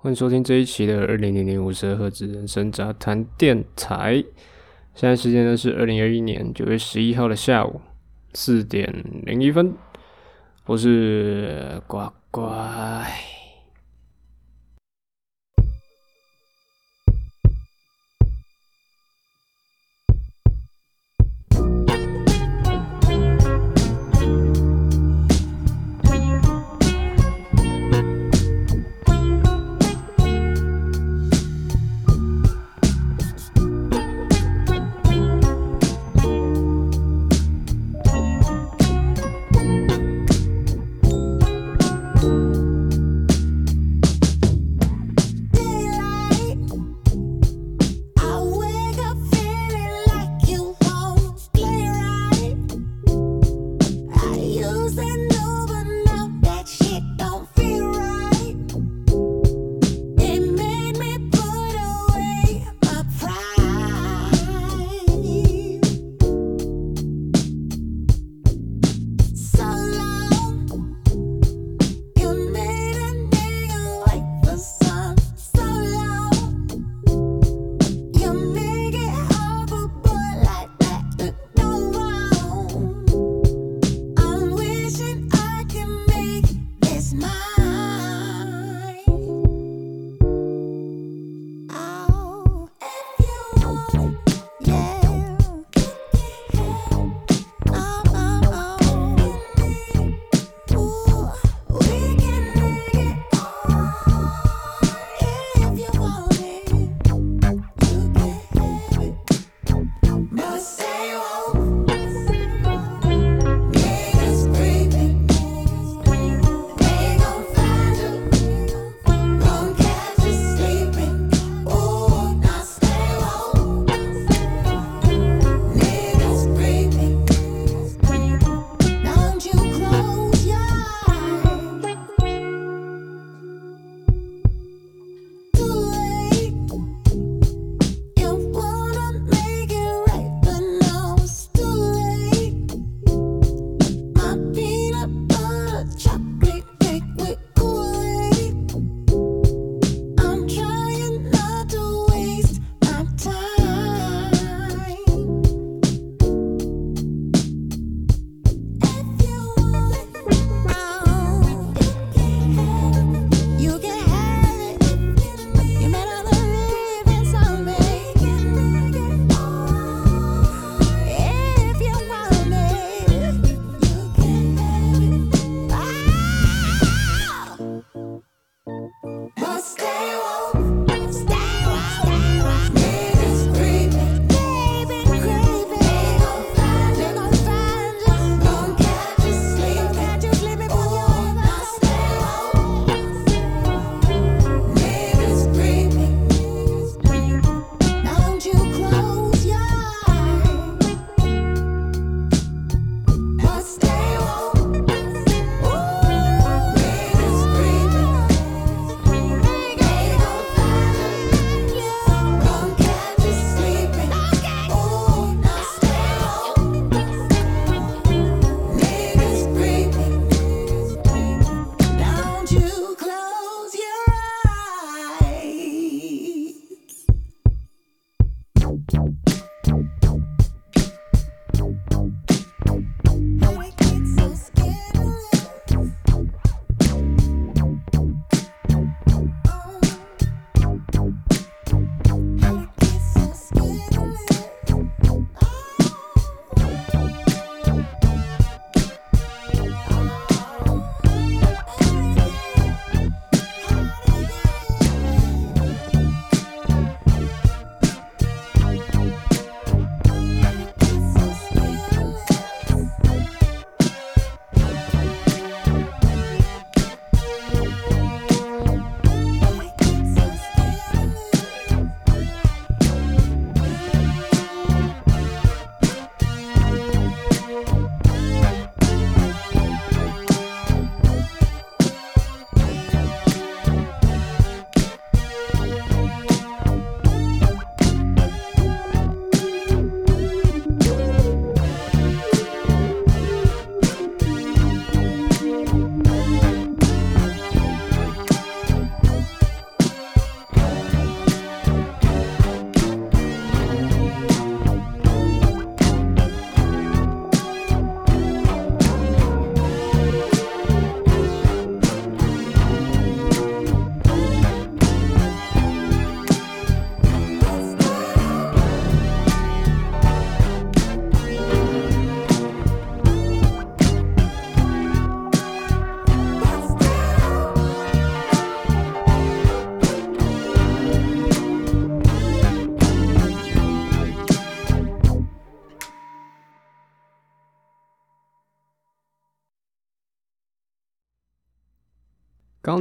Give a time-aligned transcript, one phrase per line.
[0.00, 4.22] 欢迎收听这一期的二零零零五十二赫兹人生杂谈电台。
[4.94, 7.80] 现在时间呢是二零二一年九月十一号的下午
[8.32, 9.74] 四点零一分。
[10.66, 12.48] 我是呱呱。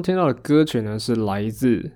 [0.01, 1.91] 听到的歌曲呢，是来自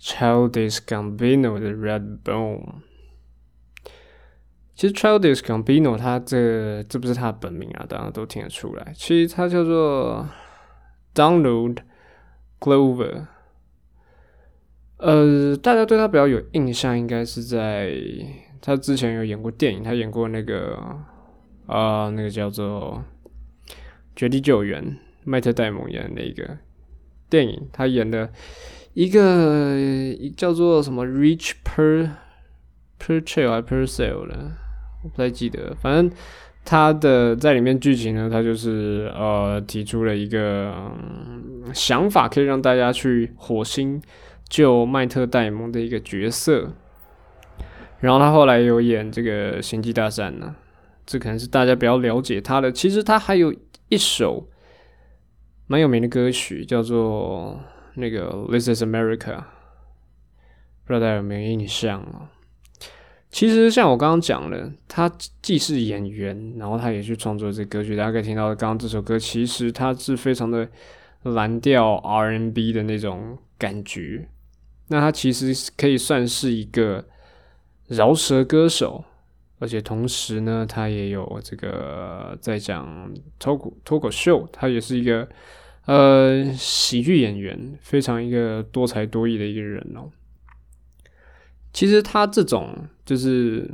[0.00, 2.74] Childish Gambino 的 Redbone。
[4.74, 8.92] 其实 Childish Gambino 他这这不是他本名啊，大家都听得出来。
[8.94, 10.28] 其实他叫做
[11.14, 11.78] Donald
[12.60, 13.26] Glover。
[14.98, 17.92] 呃，大家对他比较有印象，应该是在
[18.60, 20.76] 他之前有演过电影，他演过那个
[21.66, 23.04] 啊，那个叫做
[24.16, 24.84] 《绝地救援》，
[25.24, 26.56] 迈特戴蒙演的那个
[27.28, 28.30] 电影，他演的
[28.94, 29.76] 一个
[30.36, 32.10] 叫做什么 Rich Per
[32.98, 34.52] Percel 还 Percel 的，
[35.04, 35.74] 我不太记得。
[35.80, 36.10] 反正
[36.64, 44.00] 他的在里面剧情呢，他就是呃提出了一个嗯想法，可以让大家去火星。
[44.50, 46.72] 救麦特戴蒙的一个角色，
[48.00, 50.56] 然后他后来有演这个《星际大战》呢，
[51.04, 52.72] 这可能是大家比较了解他的。
[52.72, 53.54] 其实他还有
[53.90, 54.48] 一首
[55.68, 57.60] 蛮有名的歌曲，叫做
[57.94, 59.18] 那个《This Is America》，
[60.84, 62.32] 不知道大家有没有印象啊？
[63.30, 65.12] 其实像我刚刚讲的，他
[65.42, 67.94] 既是演员，然后他也去创作这歌曲。
[67.94, 70.66] 大家可以听到刚刚这首歌，其实它是非常的
[71.24, 74.26] 蓝调 R&B 的那种感觉。
[74.86, 77.04] 那他其实可以算是一个
[77.88, 79.04] 饶舌歌手，
[79.58, 85.28] 而且同时呢，他也有这个在讲脱口脱口秀，他也是一个
[85.88, 90.10] 呃喜剧演员，非常一个多才多艺的一个人哦。
[91.72, 93.70] 其实他这种就是，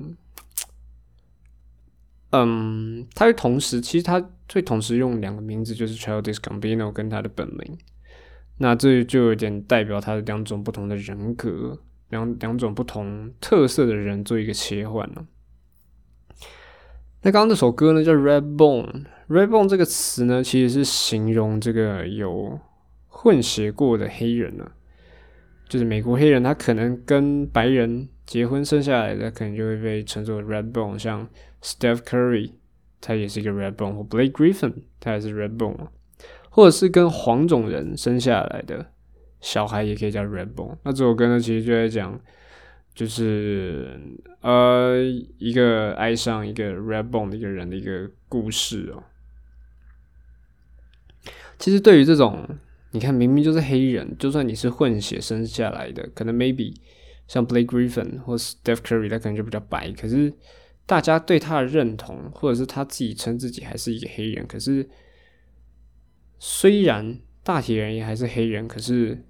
[2.31, 7.79] 嗯，他会同时，其实他会同时用两个名字，就是 Childish Gambino 跟他的本名。
[8.59, 15.27] 那这就有点代表他的两种不同的人格，两两种不同特色的人做一个切换了。
[17.23, 18.93] 那刚刚那首歌呢，叫《Red Bone》，
[19.29, 22.61] 《Red Bone》这个词呢，其实是形容这个有
[23.09, 24.71] 混血过的黑人呢，
[25.69, 30.99] 就是美国黑人，他可能跟白人结婚生下来的，可能就会被称作 Red Bone。
[30.99, 31.27] 像
[31.63, 32.53] Steph Curry，
[33.01, 35.89] 他也是一个 Red Bone，或 Blake Griffin，他也是 Red Bone。
[36.51, 38.87] 或者是跟黄种人生下来的
[39.41, 40.77] 小孩也可以叫 Red Bone。
[40.85, 42.21] 那这首歌呢，其实就在讲，
[42.95, 43.99] 就是
[44.41, 45.03] 呃
[45.39, 49.03] 一个爱上一个 Red Bone 的一个人的一个故事哦。
[51.65, 52.47] 其实对于这种，
[52.91, 56.75] 你看明明就是黑人，就算你是混血生下来的，可能 maybe
[57.27, 60.31] 像 Blake Griffin 或 Steph Curry，他可能就比较白，可是
[60.85, 64.87] 大家对他的认同，或者是他自己称自己还是一个黑人，可是。
[66.47, 69.25] 虽然大体人也还是黑人，可是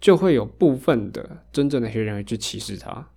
[0.00, 3.10] 就会有部分的真正的黑人会去歧视他。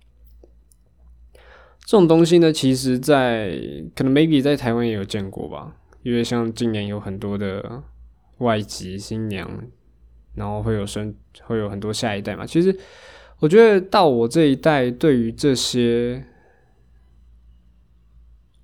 [1.80, 3.58] 这种东西呢，其实，在
[3.96, 7.82] 可能 maybe 在台湾也有见过吧，因为像今年有很多的
[8.38, 9.48] 外籍新娘，
[10.34, 12.44] 然后会有生会有很多下一代嘛。
[12.46, 12.76] 其实
[13.38, 16.24] 我觉得到我这一代，对于这些，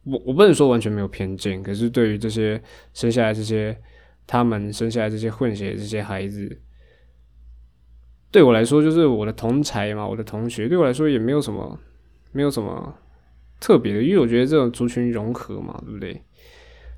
[0.04, 2.62] 我我不能说完全没有偏见，可是对于这些
[2.92, 3.76] 生下来这些。
[4.24, 6.60] 他们生下来这些混血这些孩子，
[8.30, 11.76] 对我来说就是我的同才嘛，我的同学，对我来说也没有什么，
[12.30, 12.96] 没有什么
[13.58, 16.22] 特别的，因为我觉得这种族群融合嘛，对不对？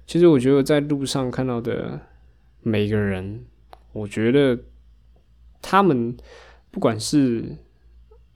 [0.06, 1.98] 其实我觉得在路上看到的
[2.64, 3.44] 每个人，
[3.92, 4.58] 我觉得
[5.62, 6.16] 他们
[6.72, 7.56] 不管是。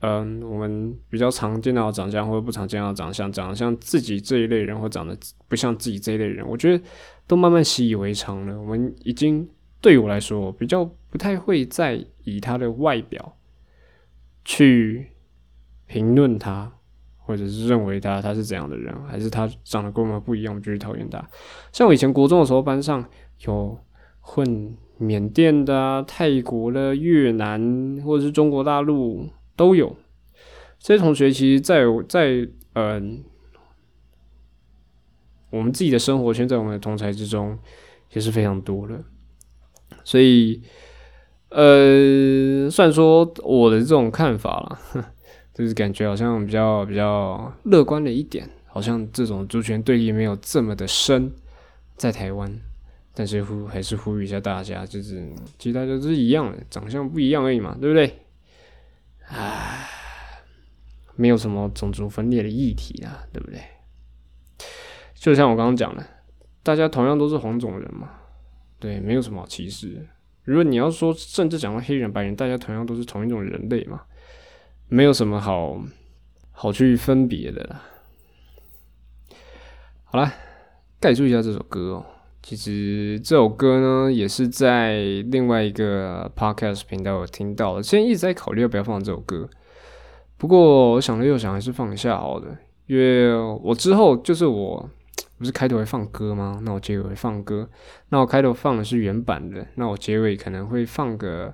[0.01, 5.19] 嗯，我们比较常见到的长相，或者不常见到的长相，长得像自己这一类人，或长得
[5.49, 6.85] 不像自己这一类人，我觉得
[7.27, 8.57] 都慢慢习以为常了。
[8.61, 9.49] 我们已经
[9.81, 13.37] 对我来说，比较不太会再以他的外表
[14.45, 15.09] 去
[15.87, 16.73] 评论他，
[17.17, 21.29] 或者是认为他他是怎样的人，还是他长得跟我们不一样，我们就去讨厌他。
[21.73, 23.05] 像我以前国中的时候，班上
[23.47, 23.77] 有
[24.31, 29.29] 混缅甸的、泰国的、越南，或者是中国大陆。
[29.57, 29.97] 都有
[30.79, 33.25] 这些同学，其实，在在嗯，
[35.51, 37.59] 我们自己的生活圈，在我们的同才之中，
[38.13, 39.03] 也是非常多的。
[40.05, 40.63] 所以，
[41.49, 45.13] 呃，虽然说我的这种看法啦，
[45.53, 51.33] 就是感觉好像比较比较乐观了一点，好像这种族群对立没有这么的深，
[51.97, 52.61] 在台湾，
[53.19, 58.17] 但是呼还是呼吁一下大家，就是其实大家都是一样的，长相不一样而已嘛，对不对？
[59.27, 59.89] 唉，
[61.17, 63.61] 没有什么种族分裂的议题啊，对不对？
[65.17, 66.07] 就像我刚刚讲的，
[66.63, 68.09] 大家同样都是黄种人嘛，
[68.79, 70.07] 对，没有什么歧视。
[70.45, 74.03] 如果你要说，甚至讲到黑人、白人，大家同样都是同一种人类嘛，
[74.87, 75.83] 没有什么好
[76.53, 77.83] 好去分别的啦。
[80.05, 80.33] 好了，
[81.01, 82.07] 概述一下这首歌哦。
[82.49, 87.83] 其实这首歌呢，也是在另外一个 podcast 频道有听到的。
[87.83, 89.47] 现在一直在考虑要不要放这首歌，
[90.39, 92.47] 不过我想了又想，还是放一下好的，
[92.87, 94.89] 因为我之后就是我
[95.37, 96.59] 不是开头会放歌吗？
[96.63, 97.69] 那我结尾会放歌。
[98.09, 101.53] 那我开头放的是原版的，那我结尾可能会放个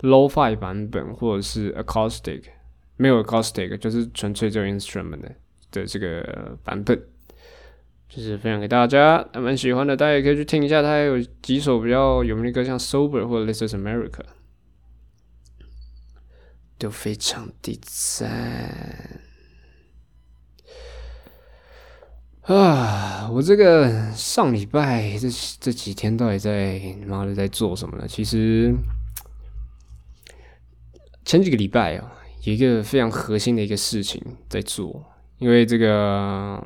[0.00, 2.42] lo-fi 版本，或者是 acoustic，
[2.96, 5.32] 没有 acoustic，就是纯粹就 instrument 的
[5.70, 7.00] 的这个版本。
[8.14, 10.82] 就是分享给大家，还蛮喜欢的，大家也可以去听一下。
[10.82, 14.10] 他还有几首比较有名的歌，像《Sober》或者《This Is America》，
[16.76, 19.22] 都非常的赞。
[22.42, 25.28] 啊，我这个上礼拜这
[25.58, 28.04] 这几天到底在妈的在做什么呢？
[28.06, 28.74] 其实
[31.24, 35.02] 前几个礼拜啊，有一个非常核心的一个事情在做，
[35.38, 36.62] 因为这个。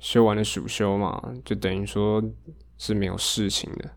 [0.00, 2.22] 修完了暑修嘛，就等于说
[2.78, 3.90] 是没有事情的，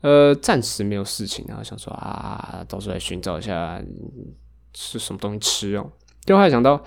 [0.00, 3.80] 呃，暂时没有事情啊，想说啊，到时候来寻找一下
[4.74, 5.92] 是什么东西吃哦。
[6.28, 6.84] 后还想到，不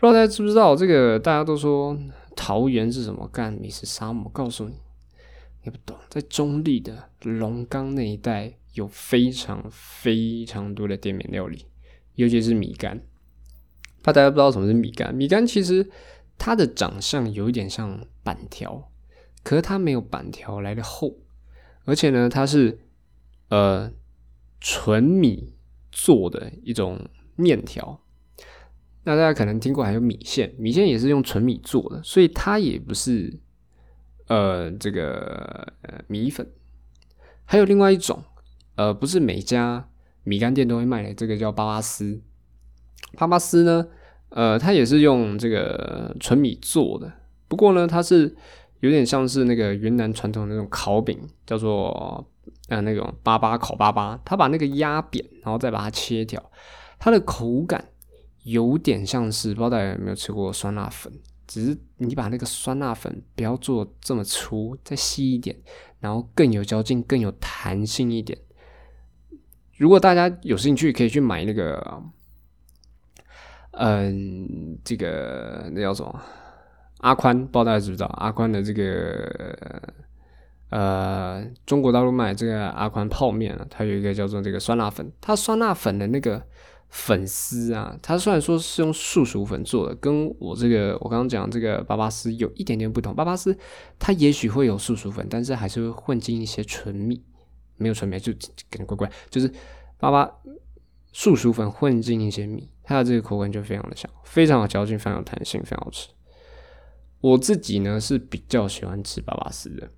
[0.00, 1.18] 知道大家知不知道这个？
[1.18, 1.96] 大家都说
[2.34, 4.30] 桃园是什么干美食沙漠？
[4.30, 4.76] 告诉你，
[5.64, 11.66] 你不懂，在中立的龙岗那一带有非常非常多的店面料理，
[12.14, 12.98] 尤其是米干。
[14.02, 15.90] 怕大家不知道什么是米干，米干其实。
[16.38, 18.90] 它的长相有一点像板条，
[19.42, 21.18] 可是它没有板条来的厚，
[21.84, 22.80] 而且呢，它是
[23.48, 23.92] 呃
[24.60, 25.54] 纯米
[25.90, 28.00] 做的一种面条。
[29.04, 33.38] 那大家可能听过还有米线，米线也是用纯米做的，所以它也不是
[34.28, 35.72] 呃这个
[36.06, 36.50] 米粉。
[37.44, 38.22] 还有另外一种，
[38.76, 39.88] 呃，不是每家
[40.22, 42.22] 米干店都会卖的，这个叫巴巴斯。
[43.14, 43.88] 巴巴斯呢？
[44.34, 47.12] 呃，它也是用这个纯米做的，
[47.48, 48.34] 不过呢，它是
[48.80, 52.26] 有点像是那个云南传统那种烤饼，叫做
[52.68, 56.42] 呃那种粑粑烤粑粑，它把那个压扁，然后再把它切条，
[56.98, 57.84] 它的口感
[58.44, 61.12] 有点像是，不知道大家有没有吃过酸辣粉，
[61.46, 65.54] 只是你把那个酸辣粉不要做这么粗，再细一点，
[66.00, 68.38] 然后更有嚼劲、更有弹性一点。
[69.76, 72.02] 如果大家有兴趣，可以去买那个。
[73.72, 76.20] 嗯，这个那叫什么？
[76.98, 78.06] 阿宽，不知道大家知不知道？
[78.18, 79.82] 阿宽的这个
[80.70, 85.10] 呃，中国大陆卖这个阿宽泡面啊，它有一个叫做这个酸辣粉。
[85.20, 86.40] 它酸辣粉的那个
[86.90, 93.14] 粉丝啊，它虽然说是用素薯粉做的，跟我这个我刚刚讲这个巴巴斯有一点点不同。
[93.14, 93.58] 巴巴斯
[93.98, 97.24] 它也许会有素薯粉，但是还是会混进一些纯米，
[97.76, 98.32] 没有纯米就
[98.70, 99.52] 感觉怪怪，就是
[99.98, 100.30] 巴巴
[101.12, 102.68] 素薯粉混进一些米。
[102.82, 106.08] 它的这个口感就非常的香，非常有嚼劲，非常有弹性，非常好吃。
[107.20, 109.88] 我自己呢是比较喜欢吃巴巴斯的。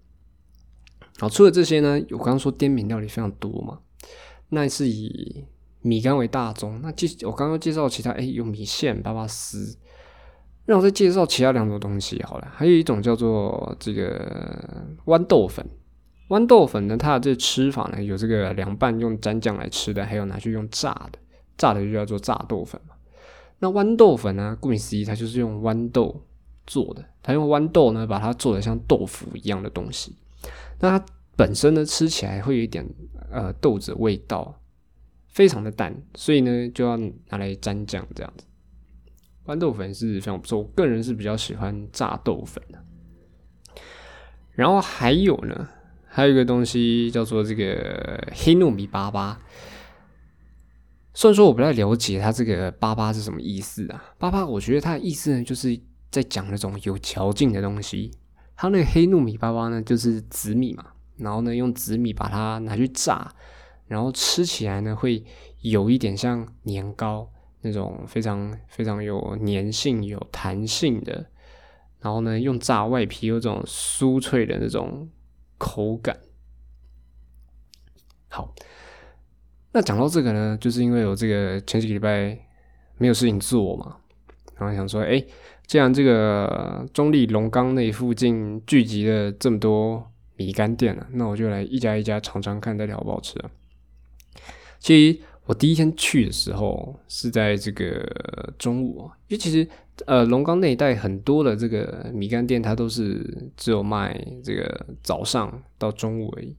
[1.19, 3.79] 好，除了这些呢，我刚刚说滇缅料理非常多嘛，
[4.51, 5.45] 那是以
[5.81, 6.81] 米干为大宗。
[6.83, 9.79] 那介我刚刚介绍其他，哎，有米线、巴巴斯，
[10.67, 12.49] 让我再介绍其他两种东西好了。
[12.53, 15.65] 还有一种叫做这个豌豆粉。
[16.29, 21.19] 豌豆粉呢，它的这吃法呢，有这个凉拌用蘸酱来吃的，还有拿去用炸的。
[21.57, 22.95] 炸的就叫做炸豆粉嘛。
[23.61, 24.57] 那豌豆粉呢？
[24.61, 26.23] 顾名思义，它就是用豌豆
[26.67, 27.05] 做的。
[27.23, 30.17] 它用豌豆呢，把它做的像豆腐一样的东西。
[30.81, 31.07] 那它
[31.37, 32.87] 本身呢，吃起来会有一点
[33.31, 34.61] 呃豆子味道，
[35.29, 36.97] 非常的淡，所以呢，就要
[37.29, 38.45] 拿来沾酱这样子。
[39.47, 42.85] 豌豆粉是非常不错，我个人是比较喜欢炸豆粉的。
[44.53, 45.69] 然后还有呢，
[46.07, 49.37] 还有一个东西叫做这个黑糯米粑粑。
[51.17, 55.81] 虽然说我不太了解它这个“粑粑”是什么意思啊，“粑粑”我觉得它的意思呢，就是
[56.11, 58.11] 在讲那种有嚼劲的东西。
[58.57, 60.85] 它那个黑糯米粑粑呢，就是紫米嘛，
[61.17, 63.33] 然后呢用紫米把它拿去炸，
[63.87, 65.25] 然后吃起来呢会
[65.61, 67.31] 有一点像年糕
[67.61, 71.27] 那种非常非常有粘性、有弹性的，
[72.01, 75.09] 然后呢用炸外皮有种酥脆的那种
[75.59, 76.19] 口感。
[78.29, 78.53] 好。
[79.75, 82.39] 那讲到这个呢，就是因为我这个前几个礼拜
[82.97, 83.97] 没有事情做嘛，
[84.57, 85.23] 然后想说，哎，
[85.67, 93.51] 既然这个中立龙岗那附近聚集了这么多米干店了，那我就来一家一家尝尝看到底好不好吃啊。
[94.79, 98.09] 其实我第一天去的时候是在这个
[98.57, 99.69] 中午，因为其实
[100.07, 106.55] 呃龙岗那一带很多的这个米干店，它都是只有卖这个早上到中午而已。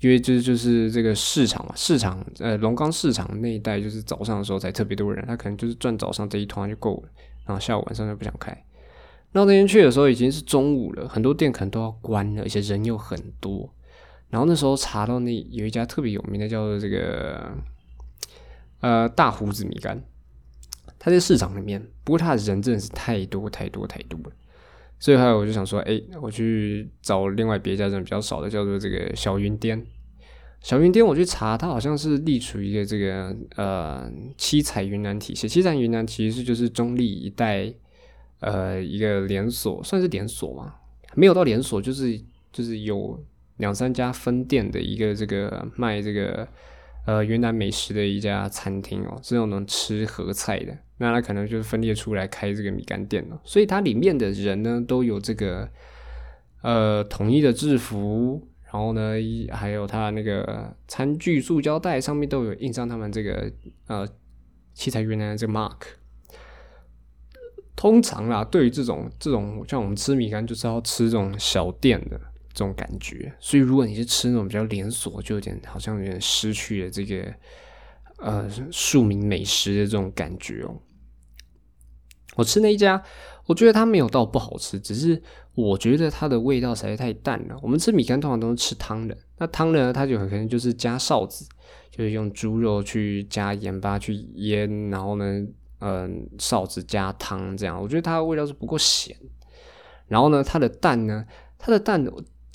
[0.00, 7.08] 因为这就是这个市场嘛，市场呃龙岗市场那一带就是早上的时候才特别多人，他可能就是赚早上这一团就够了，
[7.44, 8.56] 然后下午晚上就不想开。
[9.32, 13.68] 那那天去的时候已经是中午了，很多店可能都要关了，而且人又很多。
[14.30, 17.50] 然后那时候查到那有一家特别有名的，叫做这个
[18.80, 20.02] 呃大胡子米干，
[20.98, 24.30] 它在市场里面，不过它的人真的是太多太多太多了。
[24.98, 29.86] 所以后来我就想说，哎，我去找另外别家人比较少的，叫做这个小云店。
[30.60, 35.48] 小云店我去查，它好像是隶属一个这个呃七彩云南体系。
[35.48, 37.72] 七彩云南其实就是中立一带
[38.40, 40.74] 呃一个连锁，算是连锁嘛？
[41.14, 42.20] 没有到连锁，就是
[42.52, 43.24] 就是有
[43.58, 46.46] 两三家分店的一个这个卖这个
[47.08, 50.76] 呃云南美食的一家餐厅哦，是那种能吃合菜的。
[50.98, 53.40] 那它可能就是分裂出来开这个米干店了。
[53.44, 55.66] 所以它里面的人呢都有这个
[56.62, 58.46] 呃统一的制服。
[58.70, 59.14] 然后呢，
[59.50, 63.50] 还有它那个餐具塑胶袋上面都有印上他们这个
[63.86, 64.06] 呃
[64.74, 65.78] 七彩云南的这个 mark。
[67.74, 72.20] 通常啦，对于这种这种像我们吃米干就是要吃这种小店的
[72.58, 77.32] 这种感觉，所以如果你是吃那种比较连锁，就有点好像有点失去了这个
[78.18, 80.74] 呃庶民美食的这种感觉哦。
[82.34, 83.00] 我吃那一家，
[83.46, 85.22] 我觉得它没有到不好吃，只是。
[85.54, 87.58] 我觉得它的味道实在太淡了。
[87.60, 91.44] 我们吃米干通常都是吃汤的，那汤呢，它就很可能就是加臊子，
[91.90, 95.44] 就是用猪肉去加盐巴去腌，然后呢，
[95.80, 97.82] 嗯，臊子加汤这样。
[97.82, 99.16] 我觉得它的味道是不够咸。
[100.06, 101.26] 然后呢，它的蛋呢，
[101.58, 102.06] 它的蛋，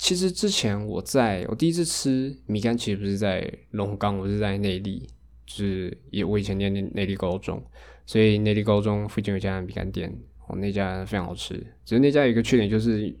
[0.04, 5.08] 其实之前我在我第一次吃米干，其实不是在龙岗，我是在内地，
[5.46, 7.64] 就是也我以前念内地高中，
[8.04, 10.14] 所以内地高中附近有一家米干店。
[10.46, 11.54] 哦，那家非常好吃，
[11.86, 13.16] 只是那家有一个缺点，就是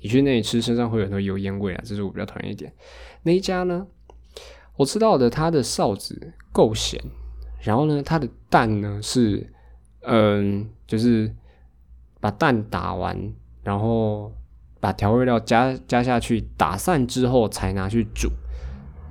[0.00, 2.72] 你去那里吃，身上会有很多油烟味啊，这是我比较讨厌一点。
[3.24, 3.84] 那一家呢，
[4.76, 7.02] 我吃到的它的臊子够咸，
[7.62, 9.52] 然后呢，它的蛋呢是，
[10.02, 11.34] 嗯，就是
[12.20, 14.32] 把蛋打完，然后
[14.82, 18.28] 把调味料加加下去，打散之后才拿去煮。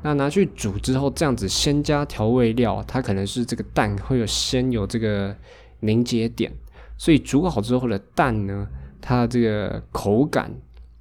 [0.03, 5.34] 那拿去煮之后，这样子先加调味料，它可能是这个蛋会有先有这个
[5.79, 6.51] 凝结点。
[6.97, 8.67] 所以煮好之后的蛋呢，
[8.99, 10.51] 它的这个口感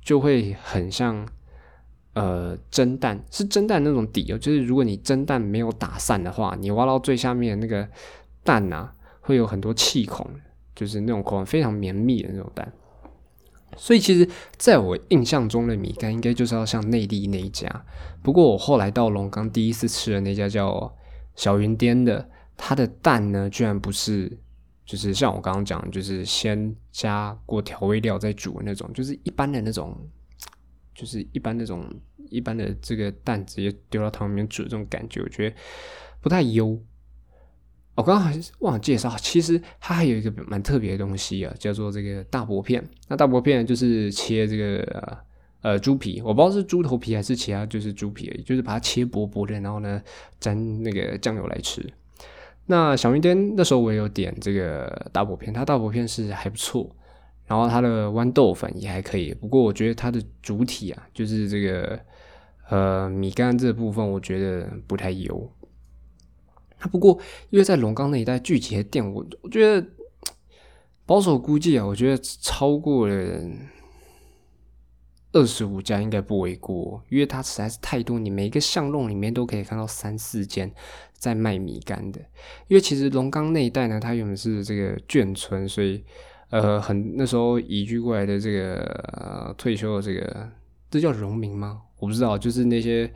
[0.01, 1.27] 就会很像
[2.13, 4.39] 呃蒸蛋，是蒸蛋那种底哦。
[4.39, 7.89] 就是如果你蒸蛋没有打散的话，你挖到最下面那个
[8.45, 8.89] 蛋呐，
[9.21, 10.25] 会有很多气孔，
[10.77, 12.73] 就是那种口感非常绵密的那种蛋。
[13.77, 17.69] 所以其实在我印象中的米干应该就是要像内地那一家。
[18.23, 20.95] 不过我后来到龙岗第一次吃的那家叫
[21.35, 24.39] 小云颠的，它的蛋呢居然不是。
[24.87, 29.97] 就是像我刚刚讲，就是先加过调味料再煮的那种，就是一般的那种，
[30.93, 31.89] 就是一般那种
[32.29, 35.55] 一般的这个蛋直接丢到汤里面煮的这种感觉，我觉得
[36.21, 36.77] 不太优。
[38.01, 42.83] 我刚刚还忘了介绍，其实它还有一个蛮特别的东西啊，叫做这个大薄片。
[43.09, 45.19] 那大薄片就是切这个
[45.61, 50.01] 呃猪皮，我不知道是猪头皮还是其他，就是猪皮而已，就是把它切薄薄的，然后呢
[50.41, 51.87] 沾那个酱油来吃。
[52.65, 56.89] 那小云店那时候我也有点这个大薄片，它大薄片是还不错，
[57.47, 62.01] 然后它的豌豆粉也还可以，不过我觉得它的主体啊，就是这个
[62.71, 65.53] 呃米干这部分，我觉得不太油。
[66.81, 67.19] 那不过
[67.51, 69.87] 因为在龙岗那一带聚集的店，我我觉得
[71.07, 73.41] 保守估计啊，我觉得超过了
[75.33, 80.73] 二十五家应该不为过，因为它实在是太多，你每一个巷弄里面都可以看到三四间。
[81.21, 82.19] 在卖米干的，
[82.67, 86.03] 因为其实龙岗那一带呢，它原本是这个眷村，所以
[86.49, 90.49] 呃，很那时候移居过来的这个呃退休的这个，
[90.91, 91.83] 这叫农民吗？
[91.99, 93.13] 我不知道，就是那些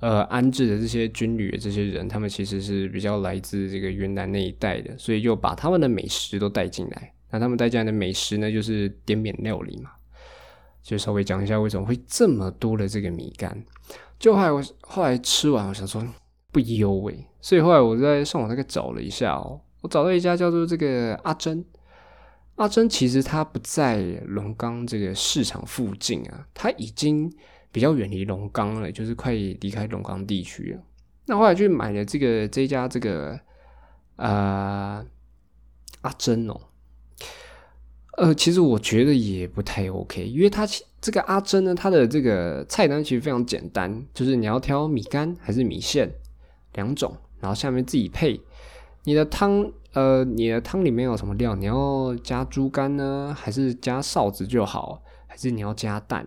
[0.00, 7.12] 呃安置的这些军旅的这些人，他们其实是比较来自这个云南那一带的，所以就把他们的美食都带进来。
[7.30, 9.90] 那他们带进来的美食呢，就是滇缅料理嘛，
[10.82, 13.64] 就稍微讲一下为什么会这么多的这个米干。
[14.18, 16.04] 就后来我后来吃完，我想说。
[16.50, 21.62] 不优味，所以后来我在上网大概找了一下哦，我找到一家叫做这个阿珍。
[22.56, 27.30] 阿珍其实它不在龙岗这个市场附近啊，它已经
[27.78, 30.82] 比较远离龙岗了，就是快离开龙岗地区了。
[31.26, 33.38] 那后来就买了这个这家这个
[34.16, 35.06] 呃
[36.00, 36.60] 阿珍哦，
[38.16, 40.66] 呃，其实我觉得也不太 OK，因为它
[41.00, 46.12] 这个阿珍呢，它的这个菜单其实非常简单，就是你要挑米干还是米线。
[46.74, 48.40] 两种，然后下面自己配。
[49.04, 51.54] 你的汤，呃，你的汤里面有什么料？
[51.54, 55.00] 你要加猪肝呢，还是加臊子就好？
[55.28, 56.26] 还是你要加蛋？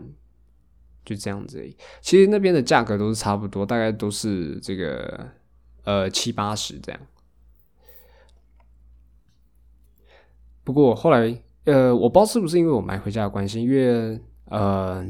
[1.12, 1.64] 就这样子。
[2.02, 5.28] 其实那边的价格都是差不多，大概都是这个
[5.84, 7.02] 呃七八十这样。
[10.64, 15.06] 不过后来呃，我不知道是不是因为我买回家的关系，因为呃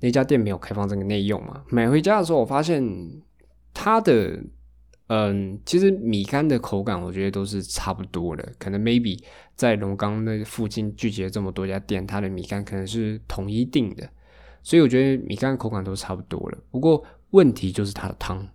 [0.00, 1.64] 那家店没有开放这个内用嘛。
[1.68, 2.82] 买回家的时候，我发现
[3.72, 4.38] 它的
[5.08, 8.52] 嗯，其实米干的口感，我觉得都是差不多的。
[8.58, 9.22] 可能 maybe
[9.54, 14.08] 在龙岗那附近聚集了这么多家店，它的米干可能是统一定的，
[14.62, 16.58] 所以我觉得米干口感都差不多了。
[16.70, 18.46] 不过问题就是它的汤，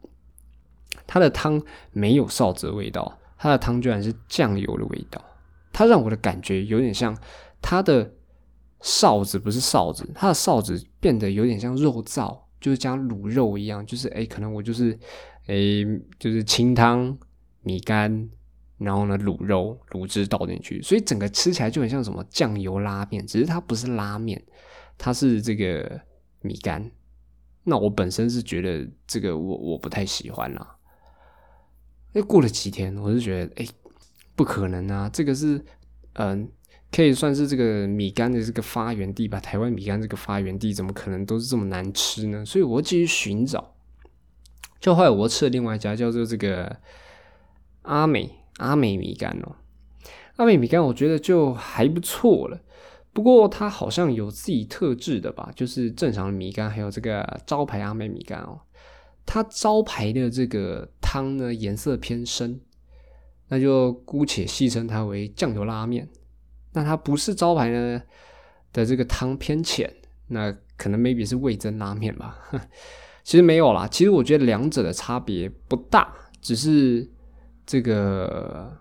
[1.06, 5.24] 它的汤没有臊子的味道，它的汤居然是酱油的味道。
[5.74, 7.16] 它让我的感觉有点像
[7.62, 8.12] 它的
[8.82, 14.98] 臊子不是臊子，它的臊子变得有点像肉燥，就是加卤肉一样，就是哎，可能我就是
[15.48, 15.56] 哎，
[16.18, 17.16] 就是清汤
[17.62, 18.30] 米干，
[18.78, 24.42] 然后呢卤肉卤汁倒进去，所以整个吃起来就很像什么酱油拉面，只是它不是拉面，
[24.98, 26.02] 它是这个
[26.42, 26.92] 米干。
[27.64, 30.78] 那我本身是觉得这个我我不太喜欢啦。
[32.14, 33.68] 哎，过了几天，我是觉得哎。
[34.38, 35.10] 不可能啊！
[35.12, 35.60] 这个是，
[36.14, 36.48] 嗯，
[36.92, 39.40] 可以算是这个米干的这个发源地吧？
[39.40, 42.46] 台湾米干这个发源地，怎么可能都是这么难吃呢？
[42.46, 43.74] 所以我继续寻找，
[44.80, 46.78] 就后来我吃了另外一家叫做这个
[47.82, 49.56] 阿美阿美米干哦，
[50.36, 52.62] 阿美米干我觉得就还不错了，
[53.18, 55.52] 不过它好像有自己特质的吧？
[55.56, 58.62] 就是正常的米干，还有这个招牌阿美米干哦，
[59.26, 62.62] 它招牌的这个汤呢颜色偏深。
[63.48, 66.08] 那就姑且戏称它为酱油拉面。
[66.74, 68.00] 那它不是招牌呢
[68.72, 69.92] 的这个汤偏浅，
[70.28, 72.38] 那可能 maybe 是味增拉面吧。
[73.24, 77.10] 其实没有啦，其实我觉得两者的差别不大，只是
[77.66, 78.78] 这个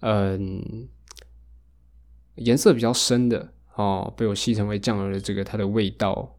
[0.00, 0.88] 嗯
[2.36, 6.36] 颜色比较深的哦，被我戏称为酱油的这个它的味道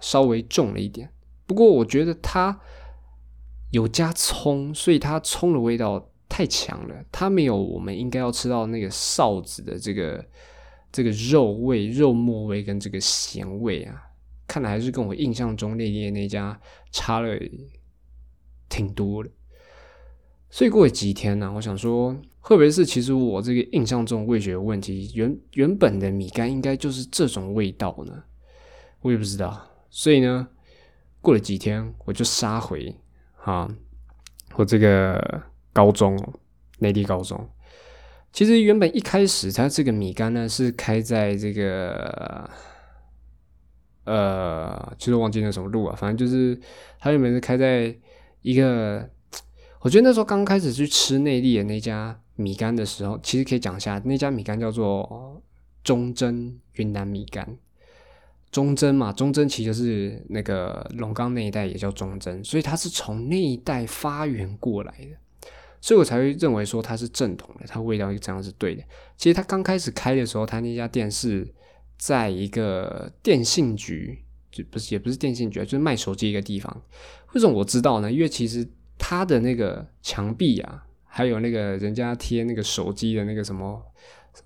[0.00, 1.10] 稍微重了一点。
[1.46, 2.60] 不过我觉得它。
[3.70, 10.24] 有加葱，所以它葱的味道太强了，它没有我们应该要吃到那个臊子的这个
[10.90, 14.04] 这个肉味、肉末味跟这个咸味啊，
[14.46, 16.58] 看来还是跟我印象中那店那家
[16.90, 17.38] 差了
[18.70, 19.28] 挺多的。
[20.48, 25.10] 所以过了几天呢，我想说，会不会是其实我这个印象中味觉有问题？
[25.14, 28.24] 原原本的米干应该就是这种味道呢？
[29.02, 29.60] 我也不知道。
[29.90, 30.48] 所以呢，
[31.20, 32.94] 过了几天，我就杀回。
[33.44, 33.68] 啊，
[34.56, 36.18] 我这个高中，
[36.80, 37.48] 内地高中，
[38.30, 42.50] 其实原本一开始它这个米干呢是开在这个，
[44.04, 46.60] 呃，其实忘记那什么路啊，反正就是
[46.98, 47.96] 它原本是开在
[48.42, 49.08] 一个，
[49.80, 55.42] 我觉得那时候刚开始去吃内地的那家米干的时候，其实可以讲一下那家米干叫做
[55.82, 57.58] 忠贞云南米干。
[58.50, 68.82] 忠贞嘛，忠贞其实就是那个龙岗那一带也叫忠贞，所以它是从那一带发源过来的，所以我才会认为说它是正统的，它味道这样是对的。
[69.18, 71.46] 其实它刚开始开的时候，它那家店是
[71.98, 76.82] 在一个电信局，就不是也不是电信局，就是卖手机一个地方。
[77.34, 78.10] 为什么我知道呢？
[78.10, 80.86] 因为其实它的那个墙壁啊，
[81.18, 83.82] 还有那个人家贴那个手机的那个什么。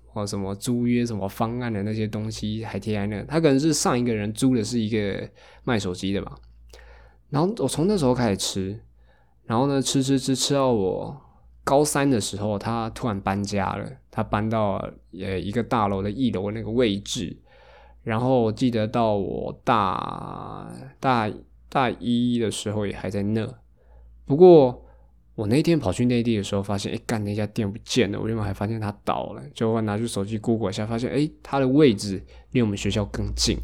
[0.07, 5.27] 或什么租约什么方案的那些东西还贴在那，他可能是上一个人租的是一个
[5.63, 6.35] 卖手机的吧。
[7.29, 8.79] 然后我从那时候开始吃，
[9.45, 11.19] 然后呢吃吃吃吃到我
[11.63, 14.75] 高三的时候，他突然搬家了，他搬到
[15.19, 17.35] 呃一个大楼的一楼那个位置。
[18.03, 21.31] 然后记得到我大大
[21.69, 23.47] 大一的时候也还在那，
[24.25, 24.85] 不过。
[25.35, 28.19] 我那天跑去内地的时候，发现哎，干那家店不见了。
[28.19, 33.57] 我另外还发现它倒了，就我拿出手机 Google 一下，发现哎，它的位置离我们学校更近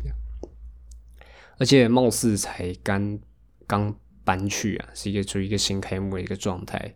[1.60, 3.20] 而且貌似才刚
[3.68, 6.96] 刚搬去啊，是一个处于一个新开幕的一个状态。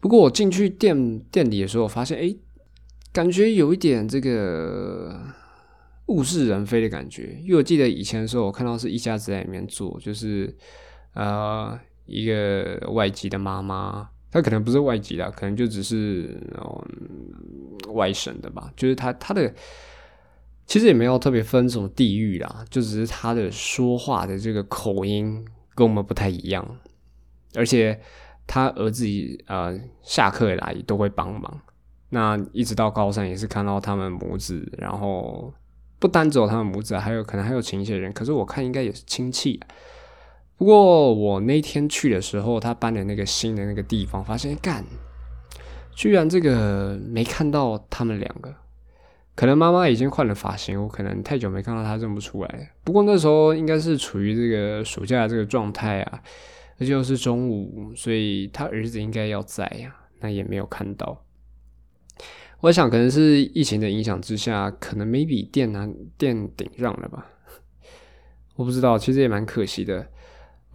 [0.00, 2.36] 不过我进去店店里的时候，我发现哎，
[3.10, 5.18] 感觉有一点这个
[6.08, 7.38] 物是人非的感觉。
[7.42, 10.54] 因为我记得以前的时候，我看到是一家子在里面做，就是
[11.14, 11.80] 呃。
[12.08, 18.72] 一个外籍的妈妈，她可能不是外籍的，可能就只是嗯外省的吧。
[18.74, 19.54] 就是她她的
[20.66, 26.66] 其实也没有特别分什么地域啦，就只是她的说话的这个口音跟我们不太一样。
[27.54, 27.98] 而且
[28.46, 29.06] 他儿子
[29.46, 31.60] 呃下课来都会帮忙。
[32.10, 35.52] 那一直到高三也是看到他们母子，然后
[35.98, 38.12] 不单只有他们母子，还有可能还有请一些人。
[38.12, 39.58] 可是我看应该也是亲戚。
[40.58, 44.84] 不过我那天去的时候，他搬的那个新的那个地方，发现干，
[45.94, 48.52] 居然这个没看到他们两个。
[49.36, 52.72] 可能妈妈已经换了发型，我可能太久没看到她认不出来。
[52.82, 56.20] 不过那时候应该是处于这个暑假这个状态啊，
[56.80, 61.24] 而且又是中午，所以他儿子应该要在呀，那也没有看到。
[62.62, 67.24] 我想可能是疫情的影响之下，可能 maybe 店难店顶让了吧，
[68.56, 70.04] 我不知道，其实也蛮可惜的。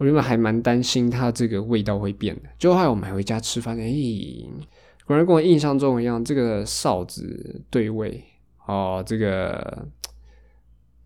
[0.04, 3.90] 我原本还蛮担心它这个味道会变的，就后来我买回家吃饭，哎，
[5.06, 8.22] 果然跟我印象中一样，这个臊子对味
[8.66, 9.88] 哦，这个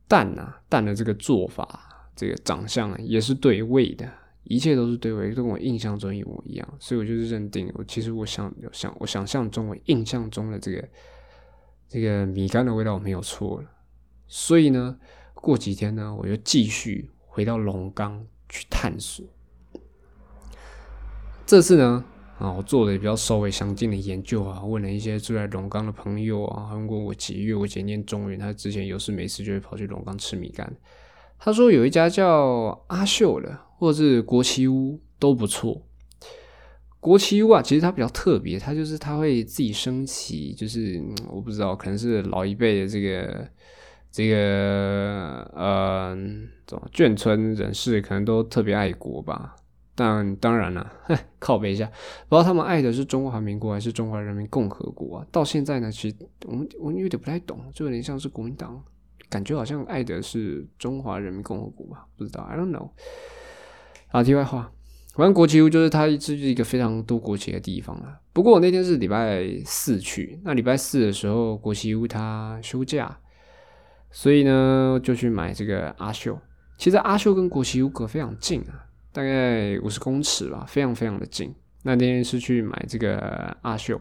[0.08, 4.10] 蛋啊蛋的这个做法，这个长相也是对味的。
[4.42, 10.88] 一切都是对味，跟我印象中一模一样，所以我就是认定，我其实我想想我想象中我印象中的这个
[11.88, 13.68] 这个米干的味道没有错了。
[14.26, 14.98] 所以呢，
[15.34, 19.24] 过几天呢，我就继续回到龙岗去探索。
[21.46, 22.04] 这次呢，
[22.38, 30.70] 啊，我做的比较稍微详尽的研究啊，问了一些住在龙岗的朋友啊，问过我姐，因为我姐念中原，她之前有事没事就会跑去龙岗吃米干。
[31.38, 35.80] 他说有一家叫阿秀的，或者是国旗屋都不错。
[37.00, 43.48] 国旗屋啊，其实它比较特别，它就是它会自己升起，就是我不知道，可能是老一辈的这个
[44.18, 46.12] 这个呃，
[46.66, 49.54] 怎么眷村人士可能都特别爱国吧。
[49.94, 50.92] 但当然了，
[51.38, 51.86] 靠背一下，
[52.28, 55.26] 不知道他们爱的是中华民国还是中华人民共和国啊？
[55.30, 58.82] 到现在呢，其实我们我们有点不太懂，就有点像是国民党。
[59.30, 62.04] 感觉好像爱的是中华人民共和国吧？
[62.16, 62.90] 不知道，I don't know。
[64.08, 64.72] 啊，题外话，
[65.14, 68.18] 反正国旗屋就是它一直是一个非常多国旗的地方啊。
[68.32, 73.16] 不过我那天是礼拜四去，那礼拜四的时候国旗屋它休假，
[74.10, 76.38] 所以呢就去买这个阿秀。
[76.76, 81.54] 其实阿秀跟国旗屋隔非常近啊，大概五十公尺吧，非常非常的近。
[81.82, 84.00] 那天是去买这个阿秀，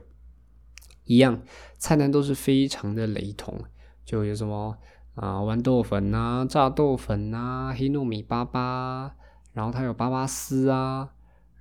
[1.05, 1.41] 一样
[1.77, 3.59] 菜单都是非常的雷同，
[4.05, 4.77] 就有什么。
[5.15, 9.09] 啊，豌豆粉啊，炸豆粉啊，黑糯米粑粑，
[9.51, 11.09] 然后它有粑粑丝啊，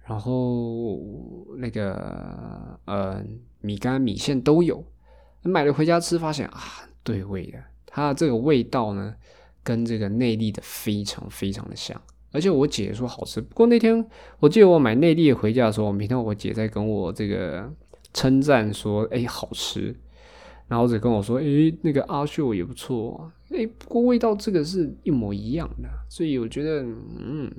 [0.05, 1.01] 然后
[1.57, 3.25] 那个呃
[3.63, 4.85] 米干米线都有。
[5.41, 6.61] 买了回家吃，发现啊，
[7.03, 7.59] 对味的，
[7.97, 9.15] 它的这个味道呢，
[9.65, 11.99] 跟这个内地的非常非常的像。
[12.31, 14.07] 而且我姐说好吃，不过那天
[14.39, 17.73] 我记得我买内地回家的时候，每天我姐在跟我这个
[18.13, 19.99] 称赞说，哎，好吃。
[20.69, 27.51] 然后只跟我说，诶，那个阿秀也不错，诶，不过味道这个是一模一样的，所以我觉得，嗯，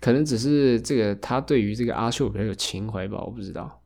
[0.00, 3.80] 可能只是这个他对于这个阿秀比较有情怀吧，我不知道。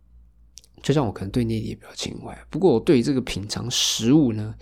[0.82, 4.52] 就像我可能对内地也比较情怀，不过我对这个品尝食物呢，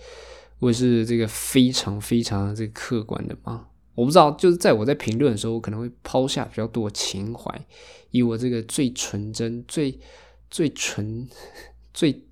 [0.61, 3.67] 我是这个非常非常这个客观的嘛。
[3.95, 7.53] 我不知道，就是在我在评论的时候，我可能会抛下比较多情怀，
[8.11, 9.99] 以我这个最纯真、最
[10.49, 11.27] 最纯、
[11.93, 12.23] 最。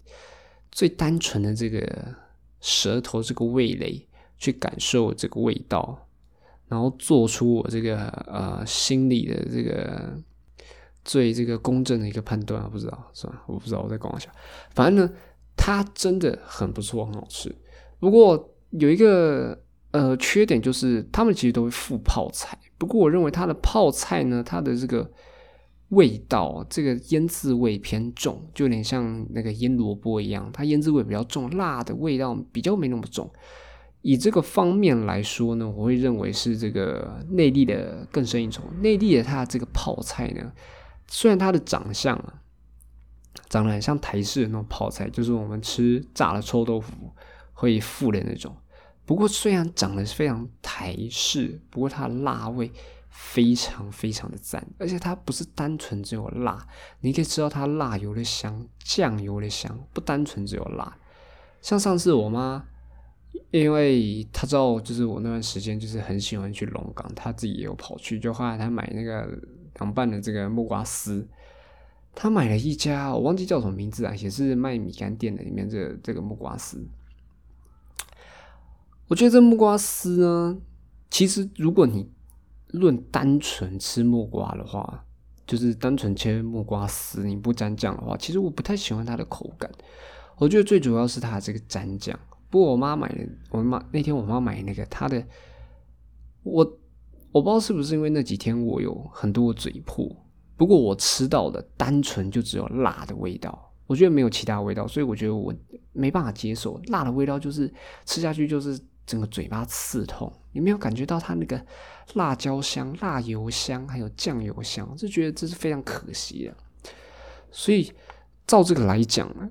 [0.71, 2.15] 最单纯的这个
[2.61, 6.07] 舌头，这个味蕾去感受这个味道，
[6.67, 10.13] 然后做出我这个呃心里的这个
[11.03, 13.43] 最这个公正的一个判断，不知道是吧？
[13.47, 14.31] 我不知道，我再讲一下。
[14.69, 15.11] 反正呢，
[15.57, 17.53] 它真的很不错，很好吃。
[17.99, 22.57] 不过有一个呃缺点，就是他们其实都会附泡菜。
[22.77, 25.09] 不过我认为它的泡菜呢，它的这个。
[25.89, 33.27] 味道这个腌制味偏重，就有点像那个腌萝卜一样，它腌制味比较重，辣的味道比较没那么重。
[34.03, 38.62] 以这个方面来说呢，我会认为是这个内地的更胜一筹。
[38.81, 40.53] 内地的它这个泡菜呢，
[41.07, 42.35] 虽然它的长相啊，
[43.49, 46.91] 长得很像台式的那种泡菜，就是我们吃炸的臭豆腐
[47.60, 48.56] 会富的那种。
[49.06, 52.72] 不过虽然长得是非常台式，不过它的辣味。
[53.12, 56.65] 非常非常的赞，而且它不是单纯只有辣，
[57.02, 60.95] 你可以吃到它辣油的香、酱油的香，不单纯只有辣。
[61.60, 62.63] 像上次我妈，
[63.50, 69.28] 因为她知道就是我那段时间就是很喜欢去龙岗，她自己也有跑去，就后来她买那个
[69.80, 71.28] 凉拌的这个木瓜丝，
[72.13, 76.88] 她买了一家我忘记叫什么名字啊，也是卖米干店的里面这这个木瓜丝。
[79.10, 80.58] 我觉得这木瓜丝呢，
[81.10, 82.08] 其实如果你
[82.67, 85.04] 论单纯吃木瓜的话，
[85.48, 89.69] 就是单纯切木瓜丝，你不沾酱的话，其实我不太喜欢它的口感。
[90.38, 92.17] 我觉得最主要是它这个沾酱。
[92.52, 95.26] 不过我妈买的，我妈那天我妈买那个，她的
[96.43, 96.63] 我
[97.32, 100.08] 我不知道是不是因为那几天我有很多嘴破。
[100.56, 105.52] 不过我吃到的单纯就只有辣的味道，我觉得没有其他味道，所以我觉得我
[105.93, 107.74] 没办法接受辣的味道，就是
[108.06, 110.32] 吃下去就是整个嘴巴刺痛。
[110.52, 111.60] 你没有感觉到它那个
[112.13, 116.56] 辣椒香、辣油香，还有酱油香，就觉得这是非常可惜的。
[117.50, 117.91] 所以
[118.45, 119.50] 照这个来讲呢，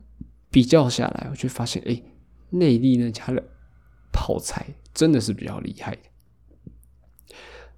[0.49, 2.01] 比较下来，我就发现，哎，
[2.51, 3.43] 内地那家的
[4.13, 6.03] 泡菜真的是比较厉害的。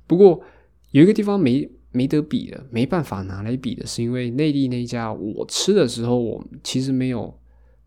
[0.06, 0.42] 不过
[0.90, 7.38] 有一个地方没没得比的，没办法拿来比的，是因为内地那家我吃的时候，我其实没有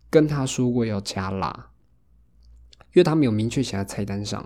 [0.10, 1.72] 跟他说过要加辣，
[2.94, 4.44] 因为他没有明确写在菜单上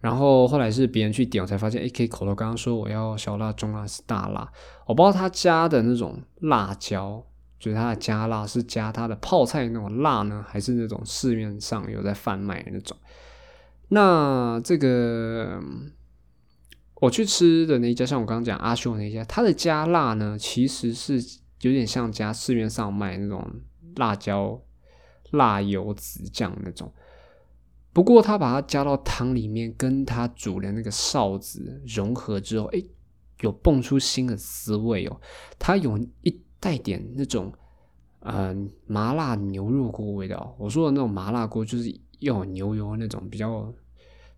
[0.00, 4.52] 然后后来是别人去点，我才发现，哎，可以口头刚刚说我要小辣、中辣是大辣，
[4.86, 7.24] 我不知道他加的那种辣椒，
[7.58, 12.94] 就是他的加辣是加他的泡菜那种辣呢，还是那种市面上有在贩卖那种？
[13.88, 15.58] 那这个
[16.96, 21.18] 我去吃的那一家，像我刚刚讲阿秀那家，他的加辣呢，其实是
[21.62, 23.42] 有点像加市面上卖那种
[23.96, 24.60] 辣椒、
[25.30, 26.92] 辣油、子酱那种。
[27.94, 32.82] 不过他把它加到汤里面，跟他煮的那个臊子融合之后，哎，
[33.40, 35.20] 有蹦出新的滋味哦。
[35.60, 37.52] 它有一带点那种，
[38.20, 40.56] 嗯，麻辣牛肉锅味道。
[40.58, 43.72] 我说的那种麻辣锅，就是要有牛油那种比较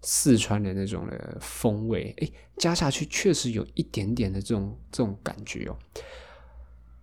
[0.02, 2.14] 四川的那种的风味。
[2.20, 5.76] 哎，加下去确实有一点点的这种这种感觉哦。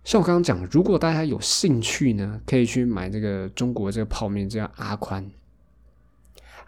[0.04, 5.28] 像我刚刚讲，如果大家有兴趣呢，可以去买这个中国这个泡面，叫阿宽。